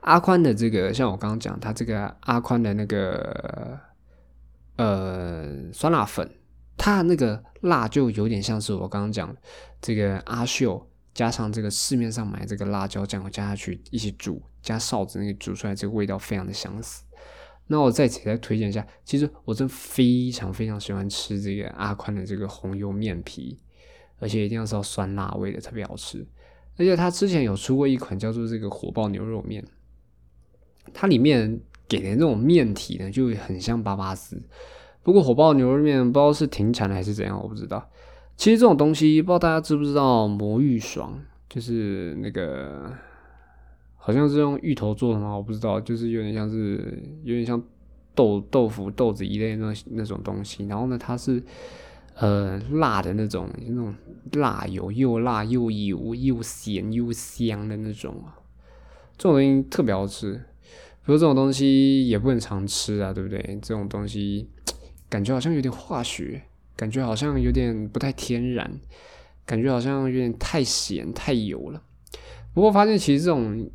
[0.06, 3.76] 阿宽的这个，像我刚刚讲，他这个阿宽的那个
[4.76, 6.30] 呃酸辣粉，
[6.76, 9.36] 它那个辣就有点像是我刚刚讲
[9.80, 17.02] 这个阿秀加上这个市面上买这个辣椒酱，加下去一起煮，加臊子那个煮出来，这个味道非常的相似。
[17.66, 23.58] 那我再再推荐一下，其实我真非常非常喜欢吃这个阿宽的这个红油面皮，
[24.20, 26.24] 而且一定要是要酸辣味的，特别好吃。
[26.76, 29.64] 而且他之前有出过一款叫做这个火爆牛肉面。
[30.92, 34.40] 它里面给的那种面体呢，就很像巴巴斯。
[35.02, 37.88] 不过火爆牛肉面不知道是停产了还是怎样，我不知道。
[38.36, 41.18] 其实这种东西，不知道大家知不知道，魔芋爽
[41.48, 42.92] 就是那个，
[43.96, 45.34] 好像是用芋头做的吗？
[45.36, 47.62] 我不知道，就是有点像是有点像
[48.14, 50.66] 豆豆腐豆子一类那那种东西。
[50.66, 51.42] 然后呢，它是
[52.16, 53.94] 呃辣的那种，那种
[54.32, 58.14] 辣油又辣又油又咸又香的那种，
[59.16, 60.42] 这种东西特别好吃。
[61.06, 63.40] 不过这种东西也不能常吃啊，对不对？
[63.62, 64.48] 这种东西
[65.08, 66.42] 感觉好像有点化学，
[66.74, 68.80] 感觉好像有点不太天然，
[69.44, 71.80] 感觉好像有点太咸太油了。
[72.52, 73.70] 不过发现其实这种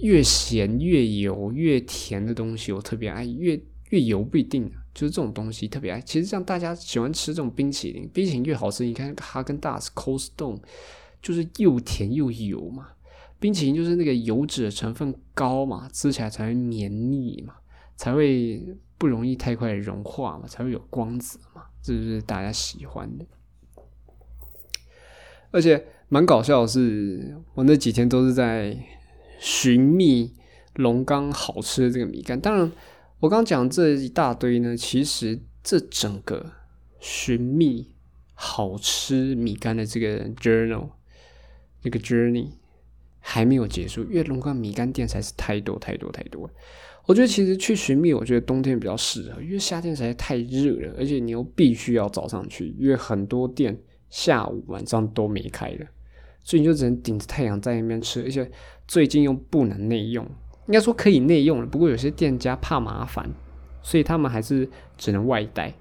[0.00, 3.26] 越咸越油越甜的东西，我特别爱。
[3.26, 6.00] 越越油不一定啊，就是这种东西特别爱。
[6.00, 8.86] 其实像大家喜欢吃这种冰淇淋，冰淇淋越好吃。
[8.86, 10.60] 你看哈根达斯、Cold Stone，
[11.20, 12.88] 就是又甜又油嘛。
[13.40, 17.54] 冰淇淋就是那个油脂的成分高嘛，吃起来才会黏腻嘛，
[17.96, 18.62] 才会
[18.98, 23.24] 不容易太快融化嘛，才会有光泽嘛，这就是大家喜欢的。
[25.50, 28.76] 而且蛮搞笑的是，我那几天都是在
[29.38, 30.34] 寻觅
[30.74, 32.38] 龙岗好吃的这个米干。
[32.38, 32.70] 当然，
[33.20, 36.52] 我刚讲这一大堆呢，其实这整个
[37.00, 37.94] 寻觅
[38.34, 40.90] 好吃米干的这个 journal，
[41.80, 42.59] 这个 journey。
[43.20, 46.50] 还没有结束，因为龙岗米干店才是太多太多太多。
[47.06, 53.76] 我觉得其实去寻觅，我觉得冬天比较适合，因为夏天实在太热了，而且你又必须要早上去，因为很多店
[54.10, 55.86] 下午晚上都没开的，
[56.42, 58.22] 所以你就只能顶着太阳在那边吃。
[58.22, 58.48] 而且
[58.86, 60.24] 最近又不能内用，
[60.66, 63.28] 应该说可以内用了，不过有些店家怕麻烦，
[63.82, 65.74] 所以他们还是只能外带，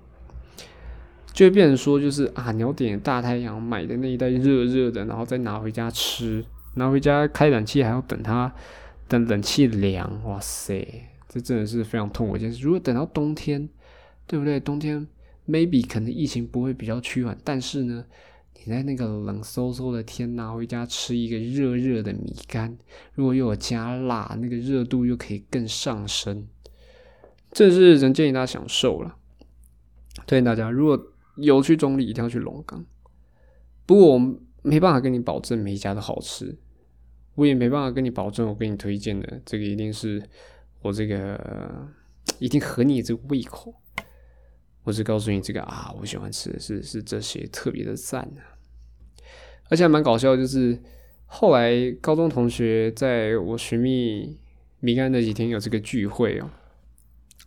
[1.34, 6.43] 就会变成说就是啊，你要点大太阳买的那一袋热热的，然后再拿回家吃。
[6.75, 8.54] 拿回家开冷气还要等它
[9.08, 12.63] 等冷气凉，哇塞，这真的是非常痛苦一件事。
[12.63, 13.67] 如果等到冬天，
[14.27, 14.60] 对不对？
[14.60, 15.06] 冬天
[15.48, 18.06] maybe 可能疫情不会比较趋缓，但是呢，
[18.56, 22.77] 你在那个冷飕飕的天拿回家吃一个热热的米干，
[23.13, 26.48] 如果又有加辣，那个热度又可以更上升，
[27.52, 29.17] 这是人间一大家享受了。
[30.27, 32.85] 推荐大家，如果有去中立，一定要去龙岗。
[33.85, 34.39] 不过我。
[34.62, 36.54] 没办法跟你保证每一家都好吃，
[37.40, 40.21] 我也没办法跟你保证我给你推荐的这个一定是
[40.81, 41.87] 我这个
[42.37, 43.73] 一定合你这个胃口。
[44.83, 48.60] 我只告诉你这个啊，我喜欢吃的是是这些特别的赞啊，
[49.69, 50.77] 而且还蛮搞笑，就是
[51.25, 54.37] 后来高中同学在我寻觅
[54.79, 56.50] 米干那几天有这个聚会哦，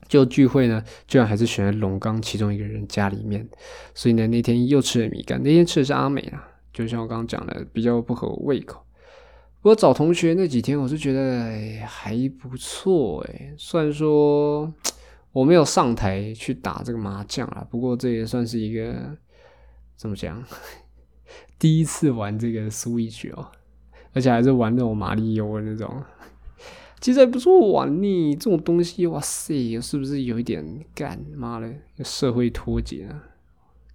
[0.08, 3.48] 就聚会呢，居然还是选了龙岗其中一个人家里面，
[3.94, 6.48] 所以呢那天又吃了米干，那天吃的是阿美啊。
[6.72, 8.82] 就像我刚刚讲的，比较不合我胃口。
[9.62, 13.54] 不过找同学那几天，我是觉得还不错诶。
[13.56, 14.74] 虽然说
[15.30, 19.16] 我没有上台去打这个麻将啊，不过这也算是一个
[19.96, 20.44] 怎么讲？
[21.60, 23.52] 第一次玩这个 Switch 哦，
[24.12, 26.02] 而且还是玩那种马里欧的那种，
[27.00, 28.34] 其实还不错玩呢。
[28.34, 31.24] 这种东西，哇塞，是不是有一点干？
[31.36, 33.22] 妈的，社会脱节啊！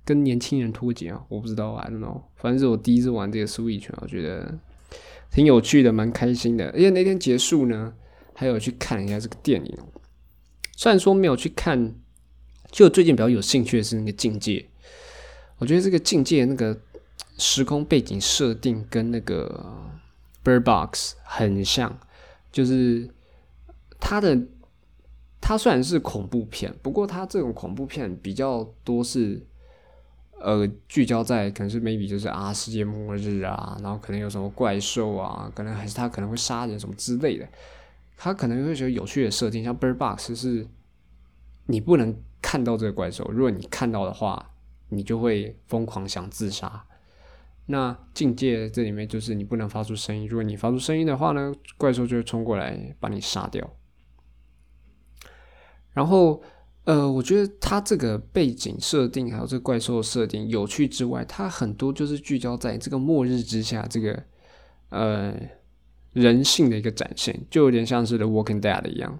[0.05, 1.25] 跟年轻人脱节啊？
[1.27, 2.21] 我不知道，I don't know。
[2.37, 4.57] 反正是我第一次玩这个 Switch，我觉得
[5.31, 6.69] 挺有趣的，蛮开心的。
[6.71, 7.93] 而且那天结束呢，
[8.33, 9.77] 还有去看一下这个电影。
[10.75, 11.95] 虽然说没有去看，
[12.71, 14.67] 就最近比较有兴趣的是那个境界。
[15.57, 16.79] 我觉得这个境界那个
[17.39, 19.65] 时空背景设定跟那个
[20.47, 21.99] 《Bird Box》很像，
[22.51, 23.09] 就是
[23.99, 24.39] 它的
[25.41, 29.46] 它虽然是恐怖片，不过它这种恐怖片比较多是
[30.39, 37.47] 呃聚焦在可能是 maybe 就是啊世界末日啊，然后可能有什么怪兽啊，可能还是他可能会杀人什么之类的。
[38.17, 40.67] 他可能会觉得有趣的设定，像 Bird Box 是，
[41.67, 44.51] 你不能看到这个怪兽，如果你看到的话，
[44.89, 46.85] 你就会疯狂想自杀。
[47.67, 53.69] 那境界这里面就是你不能发出声音，如果你发出声音的话呢，怪兽就会冲过来把你杀掉。
[55.93, 56.41] 然后，
[56.87, 64.23] 呃，我觉得它这个背景设定还有这个怪兽设定有趣之外，它很多就是聚焦在这个末日之下，这个
[64.89, 65.35] 呃。
[66.13, 69.19] 人性的一个展现，就有点像是《The Walking Dead》一样，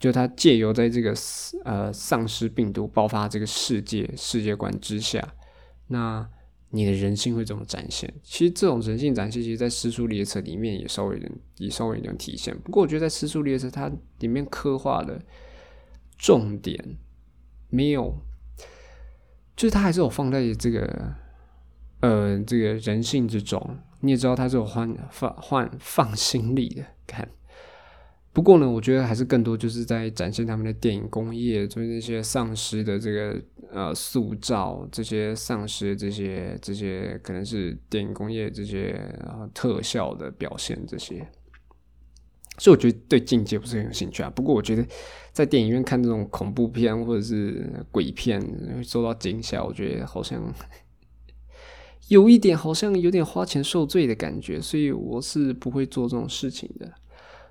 [0.00, 1.14] 就他借由在这个
[1.64, 5.34] 呃丧尸病毒爆发这个世界世界观之下，
[5.86, 6.28] 那
[6.70, 8.12] 你的人性会怎么展现？
[8.24, 11.22] 其实这种人性展现，其实，在《失速列车》里面也稍微
[11.58, 12.58] 也稍微有点体现。
[12.58, 13.88] 不过，我觉得在《失速列车》它
[14.18, 15.22] 里面刻画的
[16.16, 16.96] 重点
[17.68, 18.14] 没有，
[19.54, 21.14] 就是他还是有放在这个
[22.00, 23.78] 呃这个人性之中。
[24.00, 27.28] 你也知道他是有换放换放心力的，看。
[28.32, 33.42] 不过呢，我觉得还是更多就是在展现他们的电影工业，就是那些丧尸的这个
[33.72, 39.00] 呃塑造，这些丧尸这些这些可能是电影工业这些
[39.54, 41.26] 特效的表现这些。
[42.58, 44.30] 所以我觉得对境界不是很有兴趣啊。
[44.30, 44.86] 不过我觉得
[45.32, 48.42] 在电影院看这种恐怖片或者是鬼片
[48.84, 50.42] 受到惊吓，我觉得好像。
[52.08, 56.88] 有一点好像有点花钱受罪的感觉，所以我是不会做这种事情的。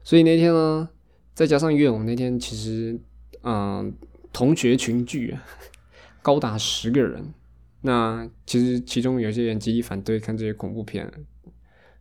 [0.02, 0.88] 所以那天呢，
[1.34, 2.98] 再加上因为我那天其实，
[3.44, 3.94] 嗯，
[4.32, 5.36] 同学群聚，
[6.22, 7.34] 高达十个人。
[7.82, 11.12] 那其实其中有些人极力反对看这些恐怖片，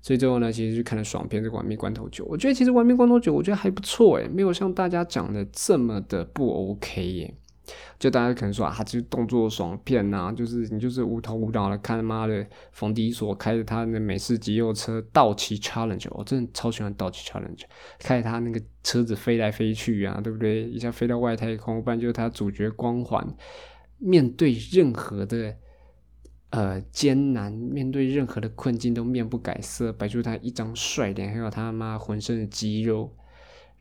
[0.05, 2.25] 所以最后呢，其实就看了爽片《这个《玩命关头九》。
[2.29, 7.35] 我觉得其实《玩命关头九》我觉得还不错诶，没有像大家讲的这么的不 OK 耶。
[7.99, 17.63] 就大家可能说啊，就是动作爽片呐，就是你就是无头无脑的看他妈的冯迪所开着他的美式肌肉车道奇 Challenge，我真的超喜欢道奇 Challenge，
[18.01, 20.65] 开着他那个车子飞来飞去啊，对不对？
[20.65, 23.27] 一下飞到外太空，不然就是他主角光环，
[23.97, 25.57] 面对任何的
[26.55, 33.11] 呃艰难，面对任何的困境都面不改色，摆出他一张帅脸，还有他妈浑身的肌肉，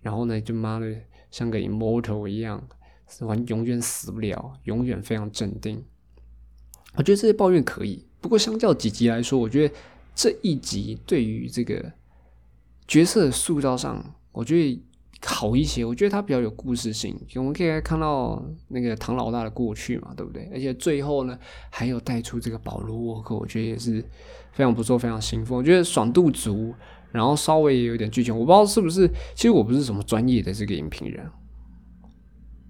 [0.01, 0.91] 然后呢，就妈的
[1.30, 2.67] 像个 immortal 一样。
[3.05, 5.84] 死完永远死不了，永远非常镇定。
[6.95, 9.76] 我觉得这些抱怨可以，不过相较几集来说，我觉得
[10.15, 11.93] 这一集对于这个
[12.88, 14.84] 角色塑造上，我觉得
[15.26, 15.84] 好一些。
[15.86, 20.49] 我觉得它比较有故事性，我们可以看到那个唐老大的过去嘛，对不对？
[20.53, 21.38] 而且最后呢，
[21.69, 24.03] 还有带出这个保罗沃克，我觉得也是
[24.51, 25.57] 非常不错，非常兴奋。
[25.57, 26.74] 我觉得爽度足，
[27.11, 31.26] 然后稍微也有点剧情，我不知道是不是，其实我不是什么专业的这个影评人。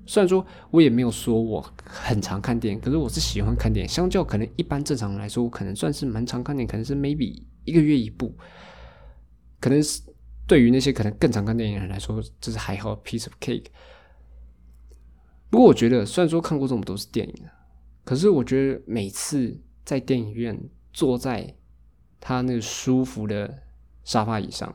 [0.05, 3.89] 虽然说我也没有说我很常看电影，可是我是喜欢看电影。
[3.89, 8.35] 相较可能一般正常来说，我可能算是蛮常看电影，可能是 maybe 一个月一部。
[9.61, 10.01] 可能是
[10.47, 13.67] 对于那些可能更常看电影的人来说，这是还好 piece of cake。
[15.49, 17.35] 不过我觉得，虽然说看过这么多是电影，
[18.03, 20.59] 可是我觉得每次在电影院
[20.91, 21.55] 坐在
[22.19, 23.63] 他那个舒服的
[24.03, 24.73] 沙发椅上，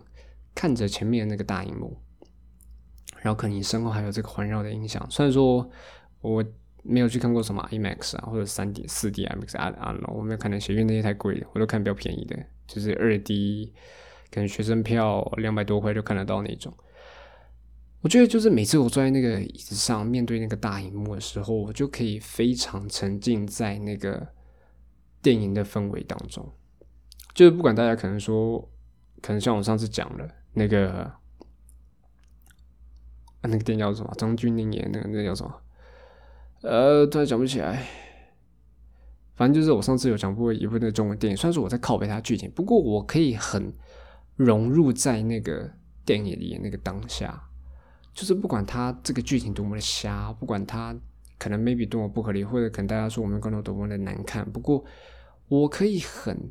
[0.55, 1.97] 看着前面那个大荧幕。
[3.21, 5.69] 然后可能你身后还有这个环绕的音响，虽然说
[6.21, 6.45] 我
[6.85, 12.39] 没有去看过什么 IMAX 啊，或者三 D、四 D IMAX 啊啊，我没有看那些，因为那些太贵了，我都看比较便宜的，
[12.69, 13.75] 就是二 D，
[14.31, 16.73] 可能学生票两百多块就看得到那种。
[18.01, 24.27] 我觉得就是每次我坐在那个椅子上，面对那个大荧幕的时候，我就可以非常沉浸在那个
[25.21, 26.53] 电影的氛围当中。
[27.35, 28.69] 就是不管大家可能说，
[29.21, 31.11] 可能像我上次讲的那个。
[33.41, 34.13] 那个电影叫什么？
[34.19, 35.63] 张钧甯演那个，那叫什么？
[36.63, 37.87] 呃，突然想不起来。
[39.37, 43.73] 反正就是我上次有讲过一部那个中文电影，算是我在靠背它剧情，不过我可以很
[44.39, 45.71] 融入在那个
[46.07, 47.39] 电影里那个当下。
[48.15, 50.99] 就是不管它这个剧情多么的瞎，不管它
[51.39, 54.83] 可能 maybe 多么不合理，或者可能大家说我们观众多么的难看，不过
[55.49, 56.51] 我可以很。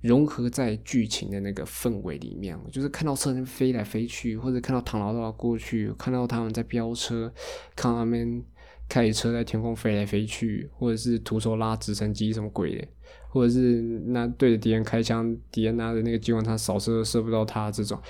[0.00, 7.34] 融合在剧情的那个氛围里面，就是看到车飞来飞去，或者看到唐老大过去，看到他们在飙车，
[7.74, 8.40] 看他们
[8.88, 12.86] 开着车在天空飞来飞去，或者是徒手拉直升机什么鬼的，
[13.28, 18.00] 或者是那对着敌人开枪，敌人拿着那个激光枪扫射射不到他这种，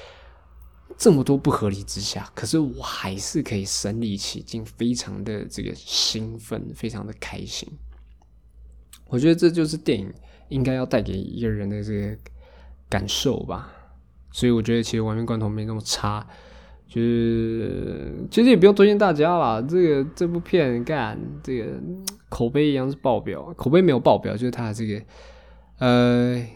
[0.96, 7.68] 这么多不合理之下，可是我还是可以身临其境，非常的这个兴奋，非常的开心。
[9.08, 10.12] 我觉得这就是电影
[10.48, 12.16] 应该要带给一个人的这个
[12.88, 13.72] 感受吧。
[14.30, 16.26] 所以我觉得其实《亡命关头》没那么差。
[16.86, 21.78] 就是其实也不用推荐大家啦，这个这部片干这个
[22.28, 25.02] 口碑一样是爆表，口碑没有爆表，就是它的这个
[25.78, 26.46] 呃，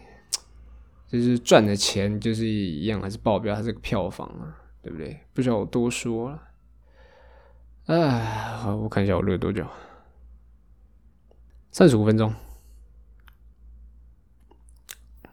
[1.07, 5.19] 就是赚的钱就是一样还是爆表，它这个票房啊，对不对？
[5.33, 6.41] 不需要我多说了。
[7.85, 8.19] 哎，
[8.57, 9.65] 好，我看一下我录了多久，
[11.71, 12.33] 三十五分钟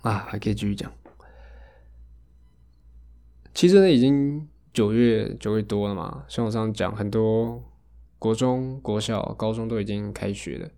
[0.03, 0.93] 啊，还可以继续讲。
[3.55, 4.49] 其实呢，已经。
[4.73, 7.61] 九月九月多了嘛，像我上讲，很多
[8.21, 10.69] 国中、国小、高中都已经开学了。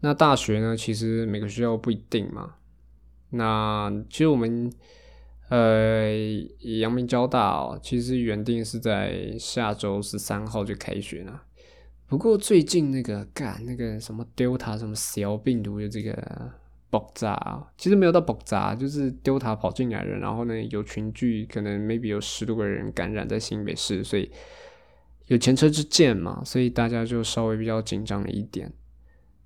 [0.00, 0.76] 那大学呢？
[0.76, 2.54] 其实每个学校不一定嘛。
[3.30, 4.68] 那其实我们
[5.50, 6.10] 呃，
[6.80, 11.42] 阳明交大哦，其实原定是在下周十三号就开学了。
[12.08, 16.52] 不过最近那个干那个什么 Delta 什么小病毒的这个。
[16.92, 24.28] 爆炸其实没有到爆炸，就是 Delta 跑进来了，然后呢有群聚，可能 maybe 有十多个人感染在新北市，所以
[25.30, 28.72] 有前车之鉴嘛，所以大家就稍微比较紧张了一点。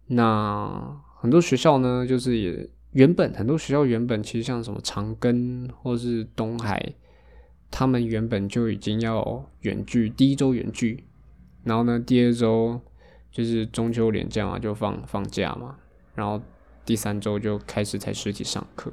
[0.06, 6.94] 那很多学校呢，就是也原本很多学校原本其实像什么长庚或是东海，
[7.70, 11.04] 他们原本就已经要远距，第一周远距，
[11.64, 12.80] 然后呢第二周
[13.30, 15.76] 就是中秋连假嘛，就放放假嘛，
[16.14, 16.40] 然后。
[16.86, 18.92] 第三周就开始才实体上课。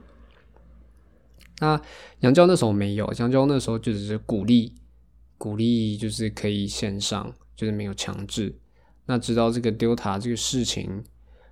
[1.60, 1.82] 那
[2.22, 4.74] 杨娇那时候没有，杨娇那时候就只是鼓励，
[5.42, 8.56] 鼓励就是可以线上，就是没有强制。
[9.08, 11.04] 那直到这个丢塔这个事情，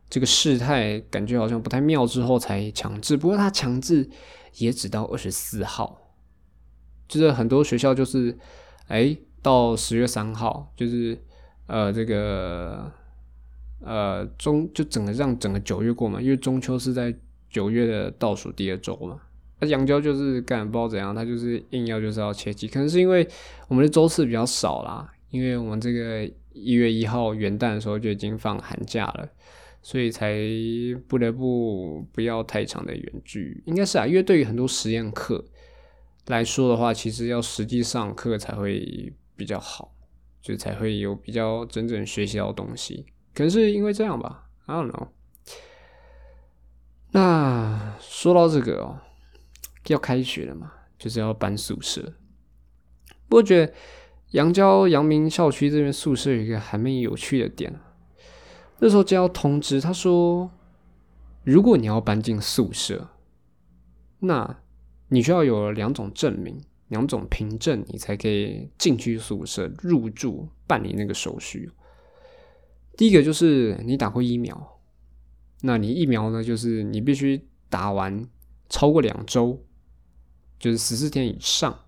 [0.07, 3.17] 这个事态感觉好像不太妙之后才强制。
[3.17, 4.07] 不过他强制
[4.57, 5.99] 也只到二十四号，
[7.07, 8.37] 就是很多学校就是，
[8.89, 11.17] 哎，到十月三号，就是
[11.65, 12.91] 呃这个。
[13.81, 17.15] 呃，中就整个让整个九月过嘛，因为中秋是在
[17.49, 19.21] 九月的倒数第二周嘛。
[19.59, 23.27] 那杨娇就是干不知道怎样，他就是硬要就是要切记，可能是因为
[23.67, 29.29] 我们的周次比较少啦，因为我们这个一月一号元旦的时候就已经放寒假了，
[29.81, 30.37] 所以才
[31.07, 33.61] 不得不不要太长的远距。
[33.65, 35.43] 应该是啊，因为对于很多实验课
[36.27, 39.93] 来说的话，其实要实际上课才会比较好，
[40.41, 43.05] 就才会有比较真正学习到东西。
[43.33, 45.07] 可能是因为这样吧，I don't know。
[47.11, 48.99] 那说到这个哦，
[49.87, 52.13] 要开学了嘛，就是要搬宿舍。
[53.27, 53.73] 不过觉得
[54.31, 57.79] 阳郊阳明校区这边宿舍有一个还蛮有趣的点，
[58.79, 60.51] 那时候接到通知，他说，
[61.43, 63.09] 如果你要搬进宿舍，
[64.19, 64.59] 那
[65.07, 71.71] 你需要有两种证明，两种凭证，你才可以进去宿舍入住，办理那个手续。
[72.97, 74.79] 第一个就是你打过疫苗，
[75.61, 76.43] 那你疫苗呢？
[76.43, 78.27] 就是你必须打完
[78.67, 79.63] 超过两周，
[80.59, 81.79] 就是十四天以上，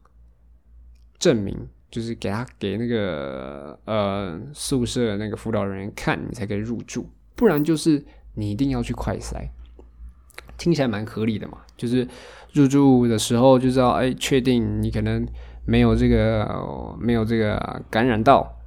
[1.19, 7.09] 证明就是给他给那个呃宿舍那个辅导人员看，你才可以入住。
[7.35, 8.03] 不然就是
[8.35, 9.49] 你一定要去快筛，
[10.57, 11.59] 听起来蛮合理的嘛。
[11.75, 12.07] 就是
[12.53, 15.27] 入住的时候就知道，哎，确定你可能
[15.65, 18.57] 没有这个没有这个感染到。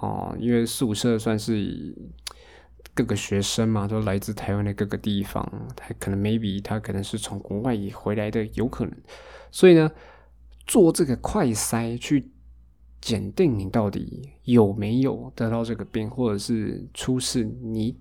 [0.00, 1.94] 哦，因为宿舍算是
[2.92, 8.92] 各个学生嘛，都来自台湾的各个地方，他可能 maybe 他可能是从国外回来的，有可能，
[9.52, 9.88] 所以呢，
[10.66, 12.28] 做这个快筛去
[13.00, 17.96] 检定你到底有没有得到这个病，或者是出事，你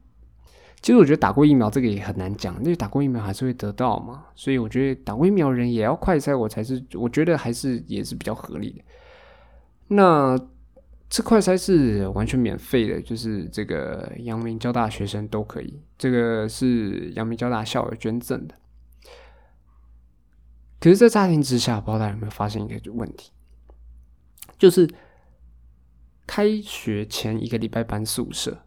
[0.81, 8.81] 其实我觉得打过疫苗这个也很难讲，因为打过疫苗还是会得到嘛，所以我觉得打过疫苗人也要快筛，我才是我觉得还是也是比较合理的。
[9.89, 10.39] 那。
[11.13, 15.77] 这快筛是完全免费的，就是这个阳明交大学生都可以。
[15.97, 18.55] 这个是阳明交大校友捐赠的。
[20.81, 23.31] 可是，在乍听之下，不知道大家有没有发现一个问题，
[24.57, 24.89] 就是
[26.25, 28.65] 开学前一个礼拜搬宿舍，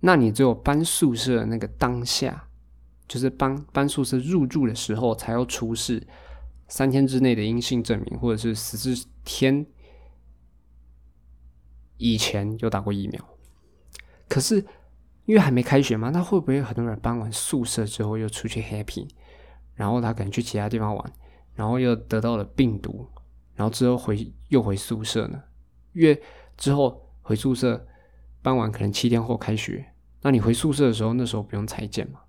[0.00, 2.48] 那你只有搬宿舍那个当下，
[3.06, 6.08] 就是搬搬宿舍入住的时候，才要出示
[6.66, 9.66] 三天之内的阴性证明，或者是十四天。
[11.98, 13.22] 以前有打过疫苗，
[14.26, 14.64] 可是
[15.26, 19.06] 因为还没开学嘛，那会不会很多人搬完宿舍之后又出去 happy，
[19.74, 21.12] 然后他可能去其他地方玩，
[21.54, 23.08] 然后又得到了病毒，
[23.54, 25.42] 然后之后回又回宿舍呢？
[25.92, 26.22] 因为
[26.56, 27.86] 之后回宿舍
[28.42, 29.92] 搬完可能七天后开学，
[30.22, 32.20] 那你回宿舍的时候，那时候不用裁剪嘛？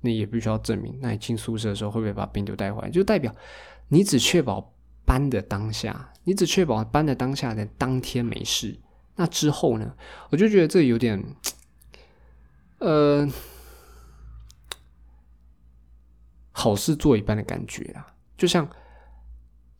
[0.00, 2.90] 那也必须要证明，那你进宿舍的时候会不会把病毒带回来？
[2.90, 3.34] 就代表
[3.88, 8.80] 你只确保搬的当下，你只确保搬的当下的当天没事。
[9.14, 9.94] 那之后呢？
[10.30, 11.22] 我就觉得这有点，
[12.78, 13.28] 呃，
[16.50, 18.11] 好事做一半的感觉啊。
[18.42, 18.68] 就像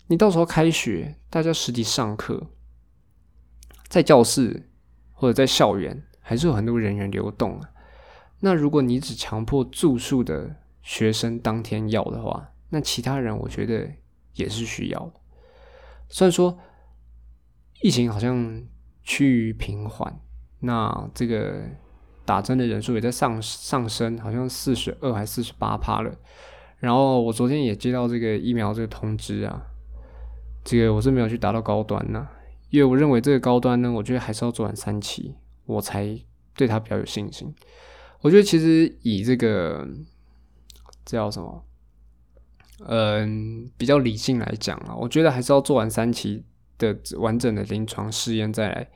[0.06, 2.46] 你到时候开学，大家实体上课，
[3.88, 4.70] 在教室
[5.10, 7.70] 或者在校园，还是有很多人员流动啊。
[8.38, 13.90] 那如果你只强迫住宿的学生当天要的话，那其他人我觉得
[14.34, 15.12] 也是需要。
[16.08, 16.56] 虽然说
[17.80, 18.62] 疫情好像。
[19.04, 20.16] 趋于平缓，
[20.60, 21.60] 那这个
[22.24, 26.14] 打针的人数也在上上升，好像四十二还四十八趴了。
[26.83, 29.62] 然后我昨天也接到这个疫苗这个通知啊，
[30.64, 32.26] 这个我是没有去达到高端呢，
[32.70, 36.18] 因为我认为这个高端呢，我觉得还是要做完三期，我才
[36.57, 37.55] 对他比较有信心。
[38.20, 39.87] 我觉得其实以这个
[41.05, 41.64] 叫什么，
[42.89, 46.45] 嗯，比较理性来讲啊，我觉得还是要做完三期。
[46.78, 48.89] 的完整的临床试验再来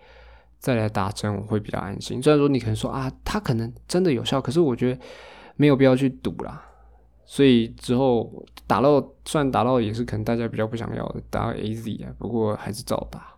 [0.59, 2.21] 再来打针，我会比较安心。
[2.21, 5.01] 虽然说你可能说啊，它可能真的有效，可是我觉得
[5.55, 6.67] 没有必要去赌啦。
[7.27, 13.35] 所以之后打到，算打到也是可能大家比较不想要的，打到 A Z 啊，不过还是照打。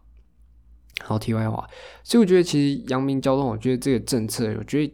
[1.01, 1.67] 好，题外话，
[2.03, 4.93] 所以我觉得其实阳明交通，我觉得这个政策，我觉得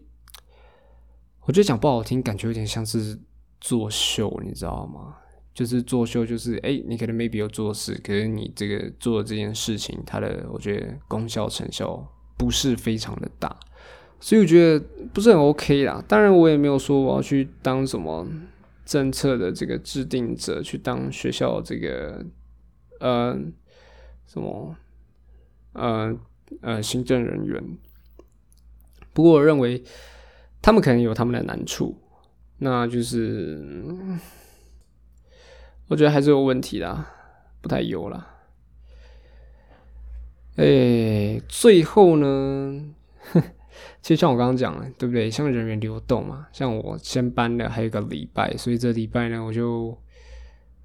[1.46, 3.18] 我觉得讲不好听，感觉有点像是
[3.60, 5.16] 作秀，你知道吗？
[5.54, 13.56] 就是作秀，就是哎，你可能 maybe 有做事，可是你这个做这件事情，它的我觉得功效成效不是非常的大，
[14.20, 16.04] 所以我觉得不是很 OK 啦。
[16.06, 18.26] 当然，我也没有说我要去当什么
[18.84, 22.24] 政策的这个制定者，去当学校这个
[23.00, 23.36] 呃
[24.26, 24.76] 什么
[25.72, 26.16] 呃
[26.60, 27.78] 呃行政人员。
[29.12, 29.82] 不过，我认为
[30.62, 31.96] 他们可能有他们的难处，
[32.58, 33.62] 那就是。
[35.88, 37.04] 我觉得还是有问题的，
[37.60, 38.26] 不太优了。
[40.56, 42.94] 哎，最后呢，
[44.04, 45.30] 其实像我刚刚讲的，对不对？
[45.30, 49.96] 像人员流动嘛，像我先搬了还有一个礼拜，所以这礼拜呢，我就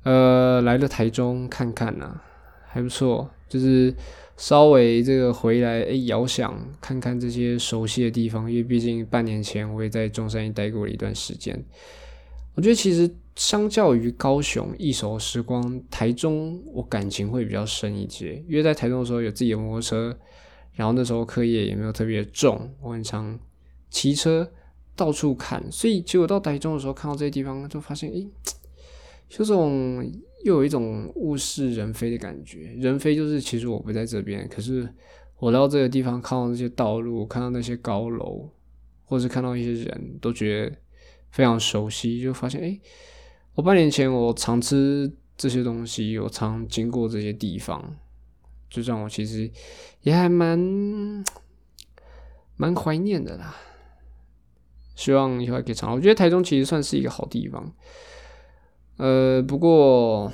[0.03, 2.17] 呃来了台中看看呐，
[2.65, 3.93] 还不错，就是
[4.37, 11.61] 稍微这个回来哎，遥想看看这些熟悉的地方，因为毕竟半年前我也在中山一待过了一段时间。
[12.55, 18.41] 我觉得其实相较于高雄一手时光，台中我感情会比较深一些。
[18.47, 20.17] 因为在台中的时候有自己的摩托车，
[20.79, 23.37] 然后那时候课业也没有特别重，我很常
[23.89, 24.49] 骑车
[24.95, 28.25] 到处看，所以结果到台中的时候看到这些地方，就发现，哎，
[29.37, 30.09] 有种
[30.45, 32.73] 又有一种物是人非的感觉。
[32.79, 34.87] 人非就是其实我不在这边，可是
[35.39, 38.49] 我到这个地方看到那些道路，看到那些高楼，
[39.03, 40.75] 或是看到一些人都觉得。
[41.31, 42.79] 非常熟悉，就发现哎，
[43.53, 47.95] 我半年前我常吃这些东西，我常经过这些地方，
[48.69, 49.49] 就让我其实
[50.01, 50.59] 也还蛮
[52.55, 53.55] 蛮怀念的啦。
[54.95, 55.93] 希望以后还可以常。
[55.93, 57.73] 我觉得台中其实算是一个好地方，
[58.97, 60.31] 呃，不过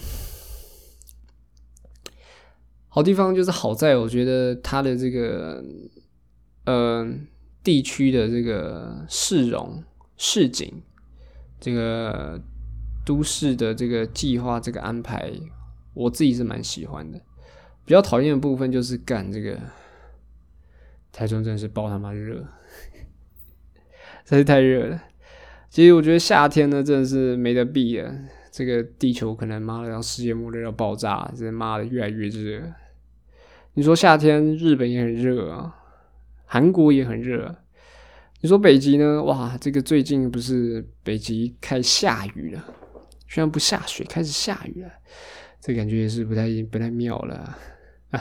[2.89, 5.63] 好地方就是好在，我觉得它的这个
[6.65, 7.07] 呃
[7.63, 9.83] 地区的这个市容。
[10.17, 10.81] 市景，
[11.59, 12.41] 这个
[13.05, 15.29] 都市的这个计划，这个安排，
[15.93, 17.21] 我自己是蛮喜欢的。
[17.85, 19.57] 比较讨厌的部分就是干这个
[21.11, 22.45] 台中真的是爆他妈热，
[24.25, 25.01] 真是太热了。
[25.69, 28.13] 其实我觉得夏天呢，真的是没得避了。
[28.51, 32.63] 这个地球可能妈的要世界末日要爆炸，这妈的越来越热。
[33.73, 35.75] 你说夏天日本也很热啊，
[36.45, 37.53] 韩国也很热。
[38.41, 39.21] 你说北极呢？
[39.23, 42.63] 哇，这个最近不是北极开始下雨了，
[43.27, 44.89] 虽然不下雪，开始下雨了，
[45.59, 47.57] 这感觉也是不太不太妙了。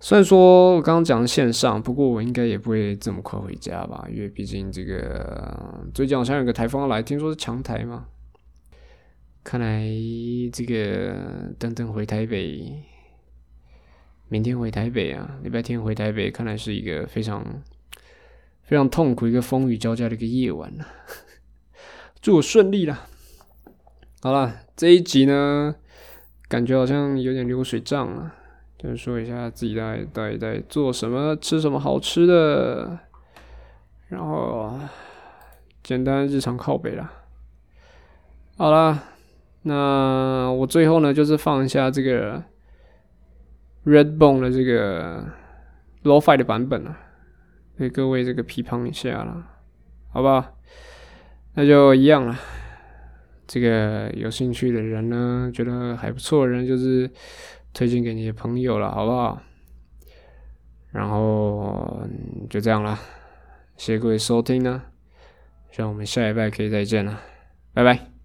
[0.00, 8.06] 虽然说我刚刚讲线上，不过我应该也不会这么快回家吧，因为毕竟这个最近好像有个台风来，听说是强台嘛。
[9.42, 9.84] 看来
[10.52, 12.82] 这个等等回台北。
[14.28, 17.62] 明天回台北啊，礼拜天回台北，看来是一个非常
[18.64, 20.84] 非常痛苦、一个风雨交加的一个夜晚了。
[22.20, 23.06] 祝我顺利啦！
[24.22, 25.76] 好了，这一集呢，
[26.48, 28.32] 感觉好像有点流水账了，
[28.78, 32.98] 就是说一下自己在在在做什么、吃什么好吃的，
[34.08, 34.78] 然后
[35.82, 37.12] 简单日常靠北啦。
[38.56, 39.02] 好了，
[39.62, 42.42] 那我最后呢，就是放一下这个。
[43.86, 45.24] Redbone 的这个
[46.02, 46.98] LoFi 的版本啊，
[47.78, 49.46] 给各位这个批判一下啦，
[50.08, 50.44] 好不好？
[51.54, 52.36] 那就一样了。
[53.46, 57.10] 这个有兴趣的人呢，觉得还不错的人，就是
[57.72, 59.40] 推荐给你的朋友了，好不好？
[60.90, 62.02] 然后
[62.48, 62.98] 就这样了，
[63.76, 64.82] 谢谢各位收听呢，
[65.70, 67.20] 希望我们下一拜可以再见了，
[67.74, 68.15] 拜拜。